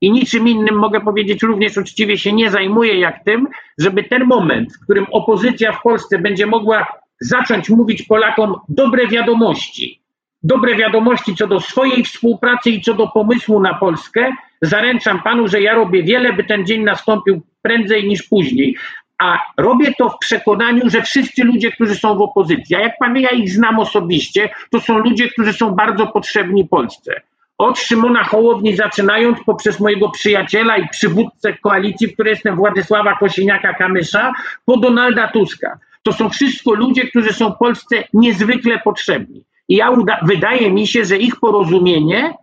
I 0.02 0.12
niczym 0.12 0.48
innym 0.48 0.76
mogę 0.76 1.02
powiedzieć 1.02 1.44
również 1.44 1.78
uczciwie 1.78 2.18
się 2.18 2.34
nie 2.34 2.52
zajmuję 2.52 3.00
jak 3.00 3.24
tym, 3.24 3.48
żeby 3.78 4.04
ten 4.04 4.26
moment, 4.26 4.74
w 4.74 4.84
którym 4.84 5.06
opozycja 5.12 5.72
w 5.72 5.82
Polsce 5.82 6.20
będzie 6.20 6.46
mogła 6.46 6.88
zacząć 7.20 7.70
mówić 7.70 8.04
Polakom 8.04 8.56
dobre 8.70 9.08
wiadomości, 9.08 10.02
dobre 10.44 10.76
wiadomości 10.76 11.36
co 11.36 11.48
do 11.48 11.60
swojej 11.60 12.04
współpracy 12.04 12.70
i 12.70 12.82
co 12.82 12.94
do 12.94 13.08
pomysłu 13.08 13.60
na 13.60 13.74
Polskę. 13.74 14.32
Zaręczam 14.62 15.24
panu, 15.24 15.48
że 15.48 15.62
ja 15.62 15.74
robię 15.74 16.04
wiele, 16.04 16.34
by 16.34 16.44
ten 16.44 16.66
dzień 16.66 16.84
nastąpił 16.84 17.42
prędzej 17.62 18.08
niż 18.08 18.24
później. 18.24 18.78
A 19.18 19.40
robię 19.58 19.94
to 19.98 20.10
w 20.10 20.18
przekonaniu, 20.18 20.90
że 20.90 21.02
wszyscy 21.02 21.44
ludzie, 21.44 21.72
którzy 21.72 21.96
są 21.96 22.18
w 22.18 22.22
opozycji, 22.22 22.76
a 22.76 22.80
jak 22.80 22.98
pan 23.00 23.18
ja 23.18 23.30
ich 23.30 23.50
znam 23.50 23.80
osobiście, 23.80 24.50
to 24.72 24.80
są 24.80 24.98
ludzie, 24.98 25.30
którzy 25.30 25.54
są 25.54 25.72
bardzo 25.72 26.08
potrzebni 26.08 26.68
Polsce. 26.68 27.22
Od 27.62 27.80
Szymona 27.80 28.24
Hołowni 28.24 28.76
zaczynając 28.76 29.38
poprzez 29.46 29.80
mojego 29.80 30.10
przyjaciela 30.10 30.78
i 30.78 30.90
przywódcę 30.90 31.54
koalicji, 31.54 32.08
w 32.08 32.14
której 32.14 32.32
jestem 32.32 32.56
Władysława 32.56 33.18
Kosiniaka-Kamysza, 33.22 34.32
po 34.66 34.78
Donalda 34.78 35.28
Tuska. 35.28 35.80
To 36.04 36.14
są 36.14 36.30
wszystko 36.30 36.74
ludzie, 36.74 37.08
którzy 37.08 37.34
są 37.34 37.52
Polsce 37.52 38.04
niezwykle 38.14 38.80
potrzebni. 38.80 39.44
I 39.68 39.76
ja 39.76 39.90
uda- 39.92 40.20
wydaje 40.26 40.72
mi 40.72 40.88
się, 40.88 41.06
że 41.06 41.18
ich 41.18 41.40
porozumienie 41.40 42.34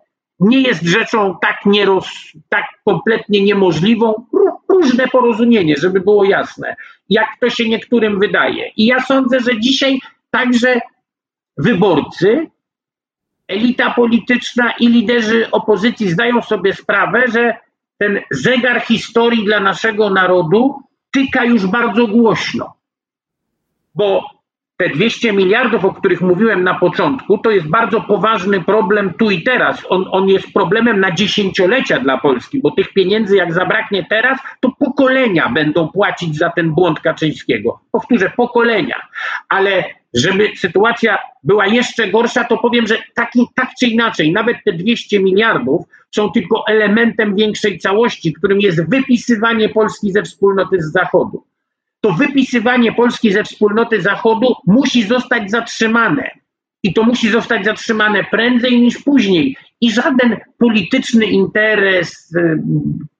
nie 0.41 0.61
jest 0.61 0.83
rzeczą 0.83 1.37
tak, 1.43 1.57
nieroz, 1.67 2.09
tak 2.49 2.65
kompletnie 2.85 3.43
niemożliwą. 3.43 4.27
Różne 4.69 5.09
porozumienie, 5.09 5.75
żeby 5.77 6.01
było 6.01 6.25
jasne, 6.25 6.77
jak 7.09 7.29
to 7.41 7.51
się 7.51 7.69
niektórym 7.69 8.21
wydaje. 8.21 8.71
I 8.77 8.87
ja 8.87 9.01
sądzę, 9.01 9.41
że 9.41 9.61
dzisiaj 9.61 10.01
także 10.31 10.81
wyborcy, 11.57 12.47
elita 13.49 13.91
polityczna 13.91 14.73
i 14.81 14.89
liderzy 14.89 15.51
opozycji 15.51 16.09
zdają 16.09 16.43
sobie 16.43 16.75
sprawę, 16.75 17.25
że 17.33 17.57
ten 17.99 18.21
zegar 18.31 18.81
historii 18.81 19.45
dla 19.45 19.61
naszego 19.61 20.11
narodu 20.11 20.83
tyka 21.11 21.45
już 21.45 21.67
bardzo 21.67 22.07
głośno. 22.07 22.75
Bo 23.95 24.39
te 24.77 24.89
200 24.89 25.33
miliardów, 25.33 25.85
o 25.85 25.95
których 25.95 26.21
mówiłem 26.21 26.65
na 26.65 26.75
początku, 26.75 27.39
to 27.39 27.51
jest 27.51 27.69
bardzo 27.69 28.01
poważny 28.01 28.61
problem 28.61 29.15
tu 29.19 29.31
i 29.31 29.43
teraz. 29.43 29.83
On, 29.89 30.05
on 30.11 30.29
jest 30.29 30.53
problemem 30.53 31.01
na 31.01 31.11
dziesięciolecia 31.11 32.01
dla 32.01 32.19
Polski, 32.19 32.61
bo 32.63 32.71
tych 32.71 32.93
pieniędzy, 32.93 33.37
jak 33.37 33.53
zabraknie 33.53 34.07
teraz, 34.11 34.39
to 34.61 34.73
pokolenia 34.79 35.49
będą 35.49 35.89
płacić 35.89 36.37
za 36.37 36.51
ten 36.51 36.71
błąd 36.71 37.01
Kaczyńskiego. 37.01 37.81
Powtórzę, 37.93 38.33
pokolenia. 38.37 38.97
Ale 39.49 39.85
żeby 40.15 40.51
sytuacja 40.57 41.19
była 41.43 41.67
jeszcze 41.67 42.09
gorsza, 42.09 42.45
to 42.45 42.59
powiem, 42.59 42.87
że 42.87 42.99
taki, 43.15 43.47
tak 43.55 43.69
czy 43.81 43.87
inaczej, 43.87 44.33
nawet 44.33 44.57
te 44.65 44.73
200 44.73 45.21
miliardów 45.21 45.87
są 46.11 46.33
tylko 46.33 46.65
elementem 46.69 47.37
większej 47.37 47.79
całości, 47.79 48.33
którym 48.33 48.61
jest 48.61 48.91
wypisywanie 48.91 49.69
Polski 49.69 50.13
ze 50.13 50.23
wspólnoty 50.23 50.83
z 50.83 50.93
Zachodu 50.93 51.45
to 52.01 52.13
wypisywanie 52.13 52.93
Polski 52.93 53.33
ze 53.33 53.45
wspólnoty 53.45 54.03
Zachodu 54.03 54.55
musi 54.67 55.03
zostać 55.03 55.51
zatrzymane. 55.51 56.31
I 56.83 56.95
to 56.95 57.03
musi 57.03 57.31
zostać 57.31 57.65
zatrzymane 57.65 58.25
prędzej 58.25 58.81
niż 58.81 58.99
później. 58.99 59.57
I 59.81 59.93
żaden 59.93 60.37
polityczny 60.59 61.27
interes, 61.27 62.35
y, 62.35 62.63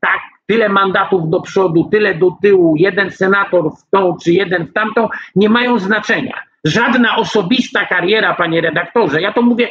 tak, 0.01 0.21
tyle 0.47 0.69
mandatów 0.69 1.31
do 1.31 1.41
przodu, 1.41 1.89
tyle 1.91 2.15
do 2.15 2.31
tyłu, 2.43 2.77
jeden 2.77 3.11
senator 3.11 3.71
w 3.77 3.91
tą 3.91 4.17
czy 4.25 4.33
jeden 4.33 4.67
w 4.67 4.73
tamtą, 4.73 5.09
nie 5.37 5.49
mają 5.49 5.79
znaczenia. 5.79 6.48
Żadna 6.65 7.17
osobista 7.17 7.87
kariera, 7.87 8.35
panie 8.35 8.61
redaktorze, 8.61 9.21
ja 9.21 9.33
to 9.33 9.43
mówię 9.43 9.69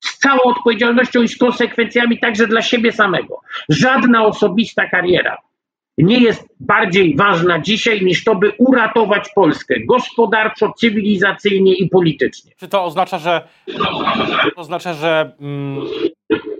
z 0.00 0.18
całą 0.18 0.40
odpowiedzialnością 0.40 1.22
i 1.22 1.28
z 1.28 1.38
konsekwencjami 1.38 2.18
także 2.18 2.46
dla 2.46 2.62
siebie 2.62 2.92
samego. 2.92 3.40
Żadna 3.68 4.24
osobista 4.24 4.88
kariera 4.88 5.36
nie 5.98 6.18
jest 6.18 6.48
bardziej 6.60 7.16
ważna 7.16 7.58
dzisiaj 7.58 8.04
niż 8.04 8.24
to, 8.24 8.34
by 8.34 8.52
uratować 8.58 9.28
Polskę 9.34 9.74
gospodarczo, 9.88 10.72
cywilizacyjnie 10.72 11.74
i 11.74 11.88
politycznie. 11.88 12.52
Czy 12.56 12.68
to 12.68 12.84
oznacza, 12.84 13.18
że 13.18 13.48
to 14.54 14.60
oznacza, 14.60 14.94
że 14.94 15.32
mm, 15.40 15.86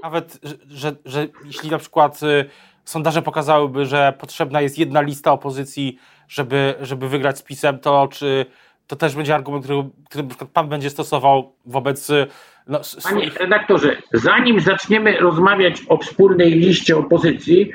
nawet, 0.02 0.40
że, 0.68 0.96
że 1.04 1.26
jeśli 1.44 1.70
na 1.70 1.78
przykład 1.78 2.22
y, 2.22 2.44
sondaże 2.84 3.22
pokazałyby, 3.22 3.86
że 3.86 4.14
potrzebna 4.18 4.60
jest 4.60 4.78
jedna 4.78 5.00
lista 5.00 5.32
opozycji, 5.32 5.98
żeby, 6.28 6.74
żeby 6.80 7.08
wygrać 7.08 7.38
z 7.38 7.42
PiSem, 7.42 7.78
to 7.78 8.08
czy 8.12 8.46
to 8.86 8.96
też 8.96 9.16
będzie 9.16 9.34
argument, 9.34 9.64
który, 9.64 9.82
który 10.08 10.28
pan 10.52 10.68
będzie 10.68 10.90
stosował 10.90 11.52
wobec 11.66 12.10
y, 12.10 12.26
no, 12.66 12.80
Panie 13.02 13.30
redaktorze, 13.40 13.96
zanim 14.12 14.60
zaczniemy 14.60 15.18
rozmawiać 15.18 15.82
o 15.88 15.98
wspólnej 15.98 16.50
liście 16.50 16.96
opozycji, 16.96 17.72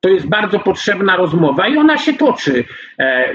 to 0.00 0.08
jest 0.08 0.28
bardzo 0.28 0.58
potrzebna 0.58 1.16
rozmowa 1.16 1.68
i 1.68 1.76
ona 1.76 1.98
się 1.98 2.14
toczy. 2.14 2.64
E, 2.98 3.34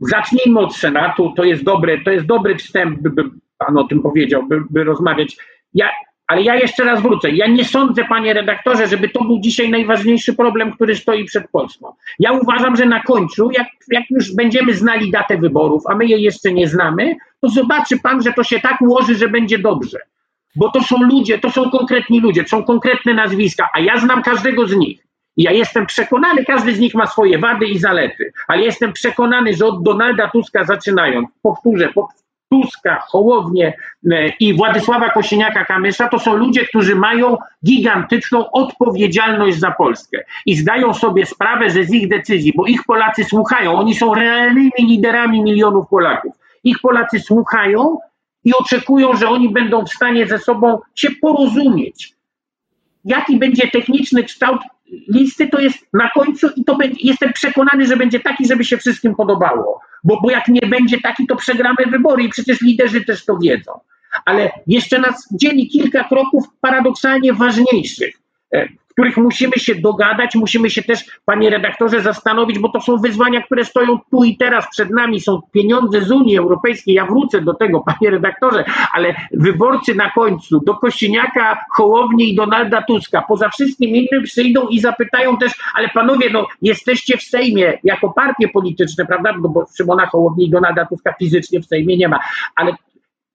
zacznijmy 0.00 0.60
od 0.60 0.76
Senatu, 0.76 1.32
to 1.36 1.44
jest 1.44 1.64
dobry, 1.64 2.00
to 2.04 2.10
jest 2.10 2.26
dobry 2.26 2.56
wstęp, 2.56 3.00
by, 3.00 3.10
by 3.10 3.22
pan 3.58 3.78
o 3.78 3.84
tym 3.84 4.02
powiedział, 4.02 4.46
by, 4.46 4.60
by 4.70 4.84
rozmawiać. 4.84 5.36
Ja, 5.74 5.90
ale 6.28 6.42
ja 6.42 6.54
jeszcze 6.54 6.84
raz 6.84 7.02
wrócę. 7.02 7.30
Ja 7.30 7.46
nie 7.46 7.64
sądzę, 7.64 8.04
panie 8.04 8.34
redaktorze, 8.34 8.86
żeby 8.86 9.08
to 9.08 9.24
był 9.24 9.40
dzisiaj 9.40 9.70
najważniejszy 9.70 10.34
problem, 10.34 10.72
który 10.72 10.96
stoi 10.96 11.24
przed 11.24 11.50
Polską. 11.50 11.92
Ja 12.18 12.32
uważam, 12.32 12.76
że 12.76 12.86
na 12.86 13.02
końcu, 13.02 13.50
jak, 13.50 13.66
jak 13.90 14.10
już 14.10 14.34
będziemy 14.34 14.74
znali 14.74 15.10
datę 15.10 15.38
wyborów, 15.38 15.82
a 15.86 15.94
my 15.94 16.06
jej 16.06 16.22
jeszcze 16.22 16.52
nie 16.52 16.68
znamy, 16.68 17.16
to 17.40 17.48
zobaczy 17.48 17.98
pan, 18.02 18.22
że 18.22 18.32
to 18.32 18.44
się 18.44 18.60
tak 18.60 18.80
ułoży, 18.80 19.14
że 19.14 19.28
będzie 19.28 19.58
dobrze. 19.58 19.98
Bo 20.56 20.70
to 20.70 20.82
są 20.82 21.02
ludzie, 21.02 21.38
to 21.38 21.50
są 21.50 21.70
konkretni 21.70 22.20
ludzie, 22.20 22.42
to 22.42 22.48
są 22.48 22.64
konkretne 22.64 23.14
nazwiska, 23.14 23.68
a 23.74 23.80
ja 23.80 24.00
znam 24.00 24.22
każdego 24.22 24.66
z 24.66 24.76
nich. 24.76 25.04
Ja 25.36 25.52
jestem 25.52 25.86
przekonany, 25.86 26.44
każdy 26.44 26.74
z 26.74 26.78
nich 26.78 26.94
ma 26.94 27.06
swoje 27.06 27.38
wady 27.38 27.66
i 27.66 27.78
zalety, 27.78 28.32
ale 28.48 28.62
jestem 28.62 28.92
przekonany, 28.92 29.54
że 29.54 29.66
od 29.66 29.82
Donalda 29.82 30.28
Tuska 30.28 30.64
zaczynając, 30.64 31.28
powtórzę, 31.42 31.88
Tuska, 32.50 33.02
Hołownię 33.08 33.72
e, 34.10 34.28
i 34.28 34.54
Władysława 34.54 35.08
Kosiniaka-Kamysza 35.08 36.08
to 36.08 36.18
są 36.18 36.36
ludzie, 36.36 36.66
którzy 36.66 36.96
mają 36.96 37.36
gigantyczną 37.64 38.50
odpowiedzialność 38.50 39.58
za 39.58 39.70
Polskę 39.70 40.24
i 40.46 40.56
zdają 40.56 40.94
sobie 40.94 41.26
sprawę, 41.26 41.70
że 41.70 41.84
z 41.84 41.94
ich 41.94 42.08
decyzji, 42.08 42.52
bo 42.56 42.66
ich 42.66 42.84
Polacy 42.84 43.24
słuchają, 43.24 43.72
oni 43.72 43.94
są 43.94 44.14
realnymi 44.14 44.70
liderami 44.78 45.42
milionów 45.42 45.88
Polaków. 45.88 46.34
Ich 46.64 46.80
Polacy 46.80 47.20
słuchają 47.20 47.98
i 48.44 48.54
oczekują, 48.54 49.16
że 49.16 49.28
oni 49.28 49.48
będą 49.48 49.84
w 49.84 49.90
stanie 49.90 50.26
ze 50.26 50.38
sobą 50.38 50.78
się 50.94 51.08
porozumieć. 51.22 52.14
Jaki 53.04 53.36
będzie 53.36 53.68
techniczny 53.68 54.24
kształt 54.24 54.60
listy 55.08 55.48
to 55.48 55.60
jest 55.60 55.78
na 55.92 56.10
końcu 56.10 56.48
i 56.56 56.64
to 56.64 56.76
będzie, 56.76 57.00
jestem 57.02 57.32
przekonany, 57.32 57.86
że 57.86 57.96
będzie 57.96 58.20
taki, 58.20 58.46
żeby 58.46 58.64
się 58.64 58.76
wszystkim 58.76 59.14
podobało. 59.14 59.80
Bo, 60.04 60.20
bo 60.20 60.30
jak 60.30 60.48
nie 60.48 60.68
będzie 60.68 61.00
taki, 61.00 61.26
to 61.26 61.36
przegramy 61.36 61.86
wybory 61.90 62.22
i 62.22 62.28
przecież 62.28 62.60
liderzy 62.60 63.04
też 63.04 63.24
to 63.24 63.38
wiedzą. 63.38 63.72
Ale 64.24 64.50
jeszcze 64.66 64.98
nas 64.98 65.28
dzieli 65.32 65.68
kilka 65.68 66.04
kroków 66.04 66.44
paradoksalnie 66.60 67.32
ważniejszych. 67.32 68.14
Których 68.98 69.16
musimy 69.16 69.52
się 69.56 69.74
dogadać, 69.74 70.34
musimy 70.34 70.70
się 70.70 70.82
też, 70.82 71.04
panie 71.24 71.50
redaktorze, 71.50 72.00
zastanowić, 72.00 72.58
bo 72.58 72.68
to 72.68 72.80
są 72.80 72.96
wyzwania, 72.96 73.42
które 73.42 73.64
stoją 73.64 73.98
tu 74.10 74.24
i 74.24 74.36
teraz 74.36 74.70
przed 74.70 74.90
nami, 74.90 75.20
są 75.20 75.40
pieniądze 75.52 76.00
z 76.00 76.10
Unii 76.10 76.38
Europejskiej. 76.38 76.94
Ja 76.94 77.06
wrócę 77.06 77.40
do 77.40 77.54
tego, 77.54 77.80
panie 77.80 78.10
redaktorze, 78.10 78.64
ale 78.92 79.14
wyborcy 79.32 79.94
na 79.94 80.10
końcu 80.10 80.60
do 80.60 80.74
Kościniaka, 80.74 81.64
Hołowni 81.76 82.32
i 82.32 82.36
Donalda 82.36 82.82
Tuska, 82.82 83.24
poza 83.28 83.48
wszystkim 83.48 83.90
innym 83.90 84.22
przyjdą 84.24 84.68
i 84.68 84.80
zapytają 84.80 85.36
też, 85.36 85.52
ale 85.74 85.88
panowie, 85.88 86.30
no 86.30 86.46
jesteście 86.62 87.16
w 87.16 87.22
Sejmie 87.22 87.78
jako 87.84 88.10
partie 88.10 88.48
polityczne, 88.48 89.06
prawda, 89.06 89.32
no 89.42 89.48
bo 89.48 89.66
Szymona 89.76 90.06
Hołowni 90.06 90.46
i 90.46 90.50
Donalda 90.50 90.86
Tuska 90.86 91.14
fizycznie 91.18 91.60
w 91.60 91.66
Sejmie 91.66 91.96
nie 91.96 92.08
ma, 92.08 92.20
ale 92.56 92.72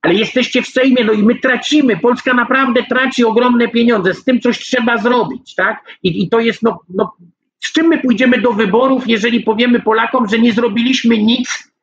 ale 0.03 0.13
jesteście 0.13 0.61
w 0.61 0.67
Sejmie, 0.67 1.03
no 1.03 1.13
i 1.13 1.23
my 1.23 1.35
tracimy, 1.35 1.97
Polska 1.97 2.33
naprawdę 2.33 2.83
traci 2.83 3.25
ogromne 3.25 3.67
pieniądze, 3.67 4.13
z 4.13 4.23
tym 4.23 4.41
coś 4.41 4.59
trzeba 4.59 4.97
zrobić, 4.97 5.55
tak? 5.55 5.83
I, 6.03 6.23
i 6.23 6.29
to 6.29 6.39
jest, 6.39 6.63
no, 6.63 6.79
no, 6.89 7.13
z 7.59 7.71
czym 7.73 7.87
my 7.87 7.97
pójdziemy 7.97 8.41
do 8.41 8.53
wyborów, 8.53 9.07
jeżeli 9.07 9.41
powiemy 9.41 9.79
Polakom, 9.79 10.29
że 10.29 10.39
nie 10.39 10.53
zrobiliśmy 10.53 11.17
nic, 11.17 11.73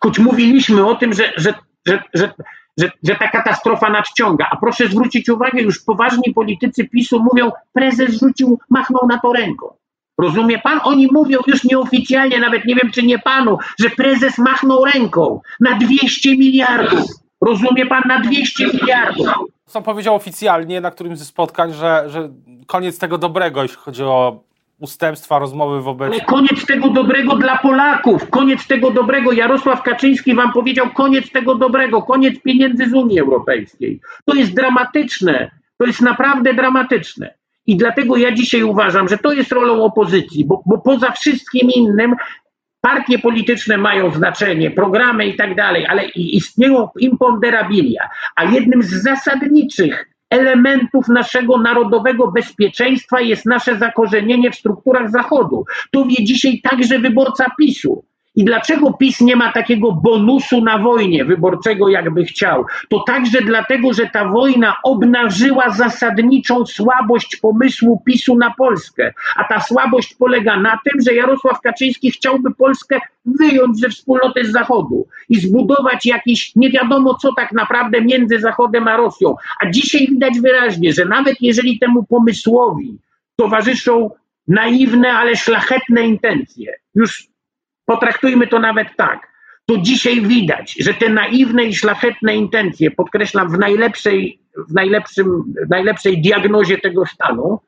choć 0.00 0.18
mówiliśmy 0.18 0.86
o 0.86 0.94
tym, 0.94 1.12
że, 1.12 1.32
że, 1.36 1.54
że, 1.86 2.02
że, 2.14 2.32
że, 2.78 2.90
że 3.02 3.14
ta 3.14 3.28
katastrofa 3.28 3.90
nadciąga. 3.90 4.46
A 4.50 4.56
proszę 4.56 4.88
zwrócić 4.88 5.28
uwagę, 5.28 5.62
już 5.62 5.84
poważni 5.84 6.34
politycy 6.34 6.88
PiSu 6.88 7.22
mówią, 7.32 7.50
prezes 7.72 8.20
rzucił, 8.20 8.58
machnął 8.70 9.06
na 9.08 9.18
to 9.18 9.32
ręką. 9.32 9.74
Rozumie 10.18 10.58
pan? 10.58 10.80
Oni 10.84 11.08
mówią 11.12 11.38
już 11.46 11.64
nieoficjalnie, 11.64 12.38
nawet 12.38 12.64
nie 12.64 12.74
wiem 12.74 12.90
czy 12.92 13.02
nie 13.02 13.18
panu, 13.18 13.58
że 13.78 13.90
prezes 13.90 14.38
machnął 14.38 14.84
ręką 14.84 15.40
na 15.60 15.78
200 15.78 16.36
miliardów. 16.36 17.20
Rozumie 17.40 17.86
pan 17.86 18.02
na 18.06 18.20
200 18.20 18.66
miliardów. 18.66 19.26
Co 19.66 19.82
powiedział 19.82 20.14
oficjalnie 20.14 20.80
na 20.80 20.90
którymś 20.90 21.18
ze 21.18 21.24
spotkań, 21.24 21.72
że, 21.72 22.04
że 22.06 22.30
koniec 22.66 22.98
tego 22.98 23.18
dobrego, 23.18 23.62
jeśli 23.62 23.76
chodzi 23.76 24.02
o 24.02 24.42
ustępstwa, 24.80 25.38
rozmowy 25.38 25.82
wobec. 25.82 26.12
Ale 26.12 26.20
koniec 26.20 26.66
tego 26.66 26.88
dobrego 26.88 27.36
dla 27.36 27.58
Polaków, 27.58 28.30
koniec 28.30 28.66
tego 28.66 28.90
dobrego. 28.90 29.32
Jarosław 29.32 29.82
Kaczyński 29.82 30.34
wam 30.34 30.52
powiedział 30.52 30.90
koniec 30.90 31.30
tego 31.32 31.54
dobrego, 31.54 32.02
koniec 32.02 32.42
pieniędzy 32.42 32.88
z 32.88 32.92
Unii 32.92 33.20
Europejskiej. 33.20 34.00
To 34.24 34.34
jest 34.34 34.54
dramatyczne, 34.54 35.50
to 35.78 35.86
jest 35.86 36.00
naprawdę 36.00 36.54
dramatyczne. 36.54 37.34
I 37.66 37.76
dlatego 37.76 38.16
ja 38.16 38.32
dzisiaj 38.34 38.62
uważam, 38.62 39.08
że 39.08 39.18
to 39.18 39.32
jest 39.32 39.52
rolą 39.52 39.84
opozycji, 39.84 40.44
bo, 40.44 40.62
bo 40.66 40.78
poza 40.78 41.10
wszystkim 41.10 41.70
innym 41.70 42.14
Partie 42.80 43.18
polityczne 43.18 43.78
mają 43.78 44.10
znaczenie, 44.10 44.70
programy 44.70 45.26
i 45.26 45.36
tak 45.36 45.54
dalej, 45.54 45.86
ale 45.86 46.04
istnieją 46.14 46.88
imponderabilia. 46.98 48.08
A 48.36 48.44
jednym 48.44 48.82
z 48.82 49.02
zasadniczych 49.02 50.10
elementów 50.30 51.08
naszego 51.08 51.58
narodowego 51.58 52.30
bezpieczeństwa 52.30 53.20
jest 53.20 53.46
nasze 53.46 53.78
zakorzenienie 53.78 54.50
w 54.50 54.56
strukturach 54.56 55.10
Zachodu. 55.10 55.64
To 55.90 56.04
wie 56.04 56.24
dzisiaj 56.24 56.60
także 56.70 56.98
wyborca 56.98 57.46
PiSu. 57.58 58.04
I 58.34 58.44
dlaczego 58.44 58.92
PiS 58.92 59.20
nie 59.20 59.36
ma 59.36 59.52
takiego 59.52 59.92
bonusu 59.92 60.64
na 60.64 60.78
wojnie 60.78 61.24
wyborczego, 61.24 61.88
jakby 61.88 62.24
chciał? 62.24 62.64
To 62.88 63.00
także 63.06 63.42
dlatego, 63.42 63.92
że 63.92 64.06
ta 64.06 64.28
wojna 64.28 64.76
obnażyła 64.84 65.70
zasadniczą 65.70 66.66
słabość 66.66 67.36
pomysłu 67.36 68.02
PiSu 68.06 68.36
na 68.38 68.54
Polskę. 68.58 69.14
A 69.36 69.44
ta 69.44 69.60
słabość 69.60 70.14
polega 70.14 70.60
na 70.60 70.78
tym, 70.84 71.02
że 71.06 71.14
Jarosław 71.14 71.60
Kaczyński 71.60 72.10
chciałby 72.10 72.54
Polskę 72.54 73.00
wyjąć 73.24 73.78
ze 73.78 73.88
wspólnoty 73.88 74.44
z 74.44 74.52
Zachodu 74.52 75.06
i 75.28 75.40
zbudować 75.40 76.06
jakiś 76.06 76.56
nie 76.56 76.70
wiadomo 76.70 77.14
co 77.14 77.34
tak 77.36 77.52
naprawdę 77.52 78.00
między 78.00 78.40
Zachodem 78.40 78.88
a 78.88 78.96
Rosją. 78.96 79.34
A 79.60 79.70
dzisiaj 79.70 80.06
widać 80.06 80.40
wyraźnie, 80.40 80.92
że 80.92 81.04
nawet 81.04 81.36
jeżeli 81.40 81.78
temu 81.78 82.04
pomysłowi 82.04 82.98
towarzyszą 83.36 84.10
naiwne, 84.48 85.12
ale 85.12 85.36
szlachetne 85.36 86.02
intencje, 86.02 86.72
już 86.94 87.29
potraktujmy 87.90 88.46
to 88.46 88.58
nawet 88.58 88.88
tak, 88.96 89.28
to 89.66 89.78
dzisiaj 89.78 90.20
widać, 90.20 90.76
że 90.80 90.94
te 90.94 91.08
naiwne 91.08 91.64
i 91.64 91.74
szlachetne 91.74 92.36
intencje, 92.36 92.90
podkreślam, 92.90 93.48
w 93.48 93.58
najlepszej, 93.58 94.38
w 94.68 94.74
najlepszym, 94.74 95.26
w 95.66 95.70
najlepszej 95.70 96.22
diagnozie 96.22 96.78
tego 96.78 97.06
stanu 97.06 97.60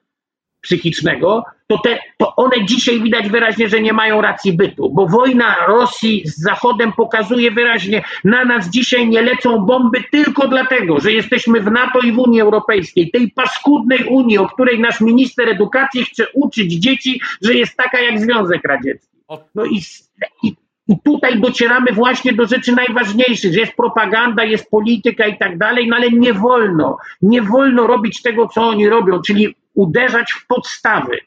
psychicznego, 0.61 1.45
to, 1.67 1.79
te, 1.79 1.99
to 2.19 2.37
one 2.37 2.65
dzisiaj 2.65 3.03
widać 3.03 3.29
wyraźnie, 3.29 3.69
że 3.69 3.81
nie 3.81 3.93
mają 3.93 4.21
racji 4.21 4.53
bytu, 4.53 4.91
bo 4.91 5.07
wojna 5.07 5.57
Rosji 5.69 6.23
z 6.27 6.43
Zachodem 6.43 6.93
pokazuje 6.93 7.51
wyraźnie, 7.51 8.05
na 8.25 8.45
nas 8.45 8.71
dzisiaj 8.71 9.09
nie 9.09 9.23
lecą 9.23 9.59
bomby 9.59 10.05
tylko 10.13 10.49
dlatego, 10.49 11.01
że 11.01 11.13
jesteśmy 11.13 11.61
w 11.61 11.71
NATO 11.71 12.01
i 12.01 12.13
w 12.13 12.19
Unii 12.19 12.41
Europejskiej, 12.41 13.11
tej 13.11 13.31
paskudnej 13.31 14.05
Unii, 14.05 14.39
o 14.39 14.47
której 14.47 14.81
nasz 14.81 15.01
minister 15.01 15.49
edukacji 15.49 16.05
chce 16.05 16.27
uczyć 16.35 16.73
dzieci, 16.73 17.21
że 17.43 17.55
jest 17.55 17.77
taka 17.77 18.01
jak 18.01 18.21
Związek 18.21 18.65
Radziecki. 18.65 19.12
No 19.55 19.65
i, 19.65 19.81
i, 20.43 20.57
i 20.89 21.01
tutaj 21.05 21.41
docieramy 21.41 21.93
właśnie 21.93 22.33
do 22.33 22.47
rzeczy 22.47 22.73
najważniejszych, 22.73 23.55
że 23.55 23.61
jest 23.61 23.77
propaganda, 23.77 24.45
jest 24.45 24.71
polityka 24.71 25.27
i 25.27 25.39
tak 25.39 25.59
dalej, 25.59 25.89
no 25.89 25.97
ale 25.97 26.11
nie 26.11 26.35
wolno, 26.35 26.97
nie 27.23 27.43
wolno 27.43 27.87
robić 27.87 28.23
tego, 28.23 28.49
co 28.49 28.63
oni 28.63 28.89
robią, 28.89 29.23
czyli 29.23 29.55
uderzać 29.75 30.33
w 30.33 30.47
podstawy. 30.47 31.19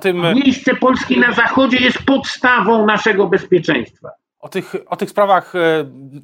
Tym... 0.00 0.22
Miejsce 0.34 0.74
Polski 0.74 1.20
na 1.20 1.32
Zachodzie 1.32 1.76
jest 1.76 2.02
podstawą 2.02 2.86
naszego 2.86 3.26
bezpieczeństwa. 3.26 4.08
O 4.40 4.48
tych, 4.48 4.74
o 4.86 4.96
tych 4.96 5.10
sprawach 5.10 5.54
e, 5.54 5.58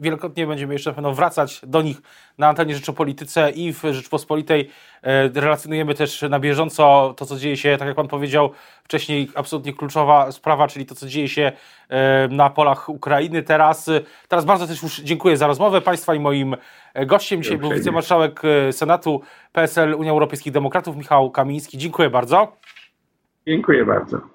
wielokrotnie 0.01 0.47
będziemy 0.47 0.73
jeszcze 0.73 0.91
na 0.91 0.95
pewno 0.95 1.15
wracać 1.15 1.61
do 1.67 1.83
nich 1.83 2.03
na 2.39 2.49
antenie 2.49 2.75
Rzeczopolityce 2.75 3.51
i 3.51 3.73
w 3.73 3.83
Rzeczpospolitej. 3.91 4.71
E, 5.03 5.41
relacjonujemy 5.41 5.95
też 5.95 6.23
na 6.23 6.41
bieżąco 6.41 7.15
to, 7.17 7.27
co 7.27 7.37
dzieje 7.37 7.57
się, 7.57 7.77
tak 7.79 7.89
jak 7.89 7.97
Pan 7.97 8.09
powiedział 8.09 8.51
wcześniej, 8.85 9.31
absolutnie 9.35 9.73
kluczowa 9.73 10.33
sprawa, 10.33 10.69
czyli 10.69 10.87
to, 10.87 10.95
co 10.95 11.07
dzieje 11.07 11.29
się 11.29 11.53
e, 11.89 12.29
na 12.29 12.51
polach 12.51 12.89
Ukrainy 12.89 13.43
teraz. 13.43 13.91
Teraz 14.29 14.45
bardzo 14.45 14.67
też 14.67 14.83
już 14.83 15.01
dziękuję 15.01 15.37
za 15.37 15.47
rozmowę 15.47 15.81
Państwa 15.81 16.15
i 16.15 16.21
moim 16.21 16.57
gościem 17.07 17.43
dzisiaj 17.43 17.59
był 17.59 17.71
wicemarszałek 17.71 18.43
Senatu 18.71 19.21
PSL 19.53 19.95
Unia 19.95 20.11
Europejskich 20.11 20.53
Demokratów 20.53 20.97
Michał 20.97 21.31
Kamiński. 21.31 21.79
Dziękuję 21.79 22.11
bardzo. 22.11 22.57
Dziękuję 23.47 23.85
bardzo. 23.85 24.34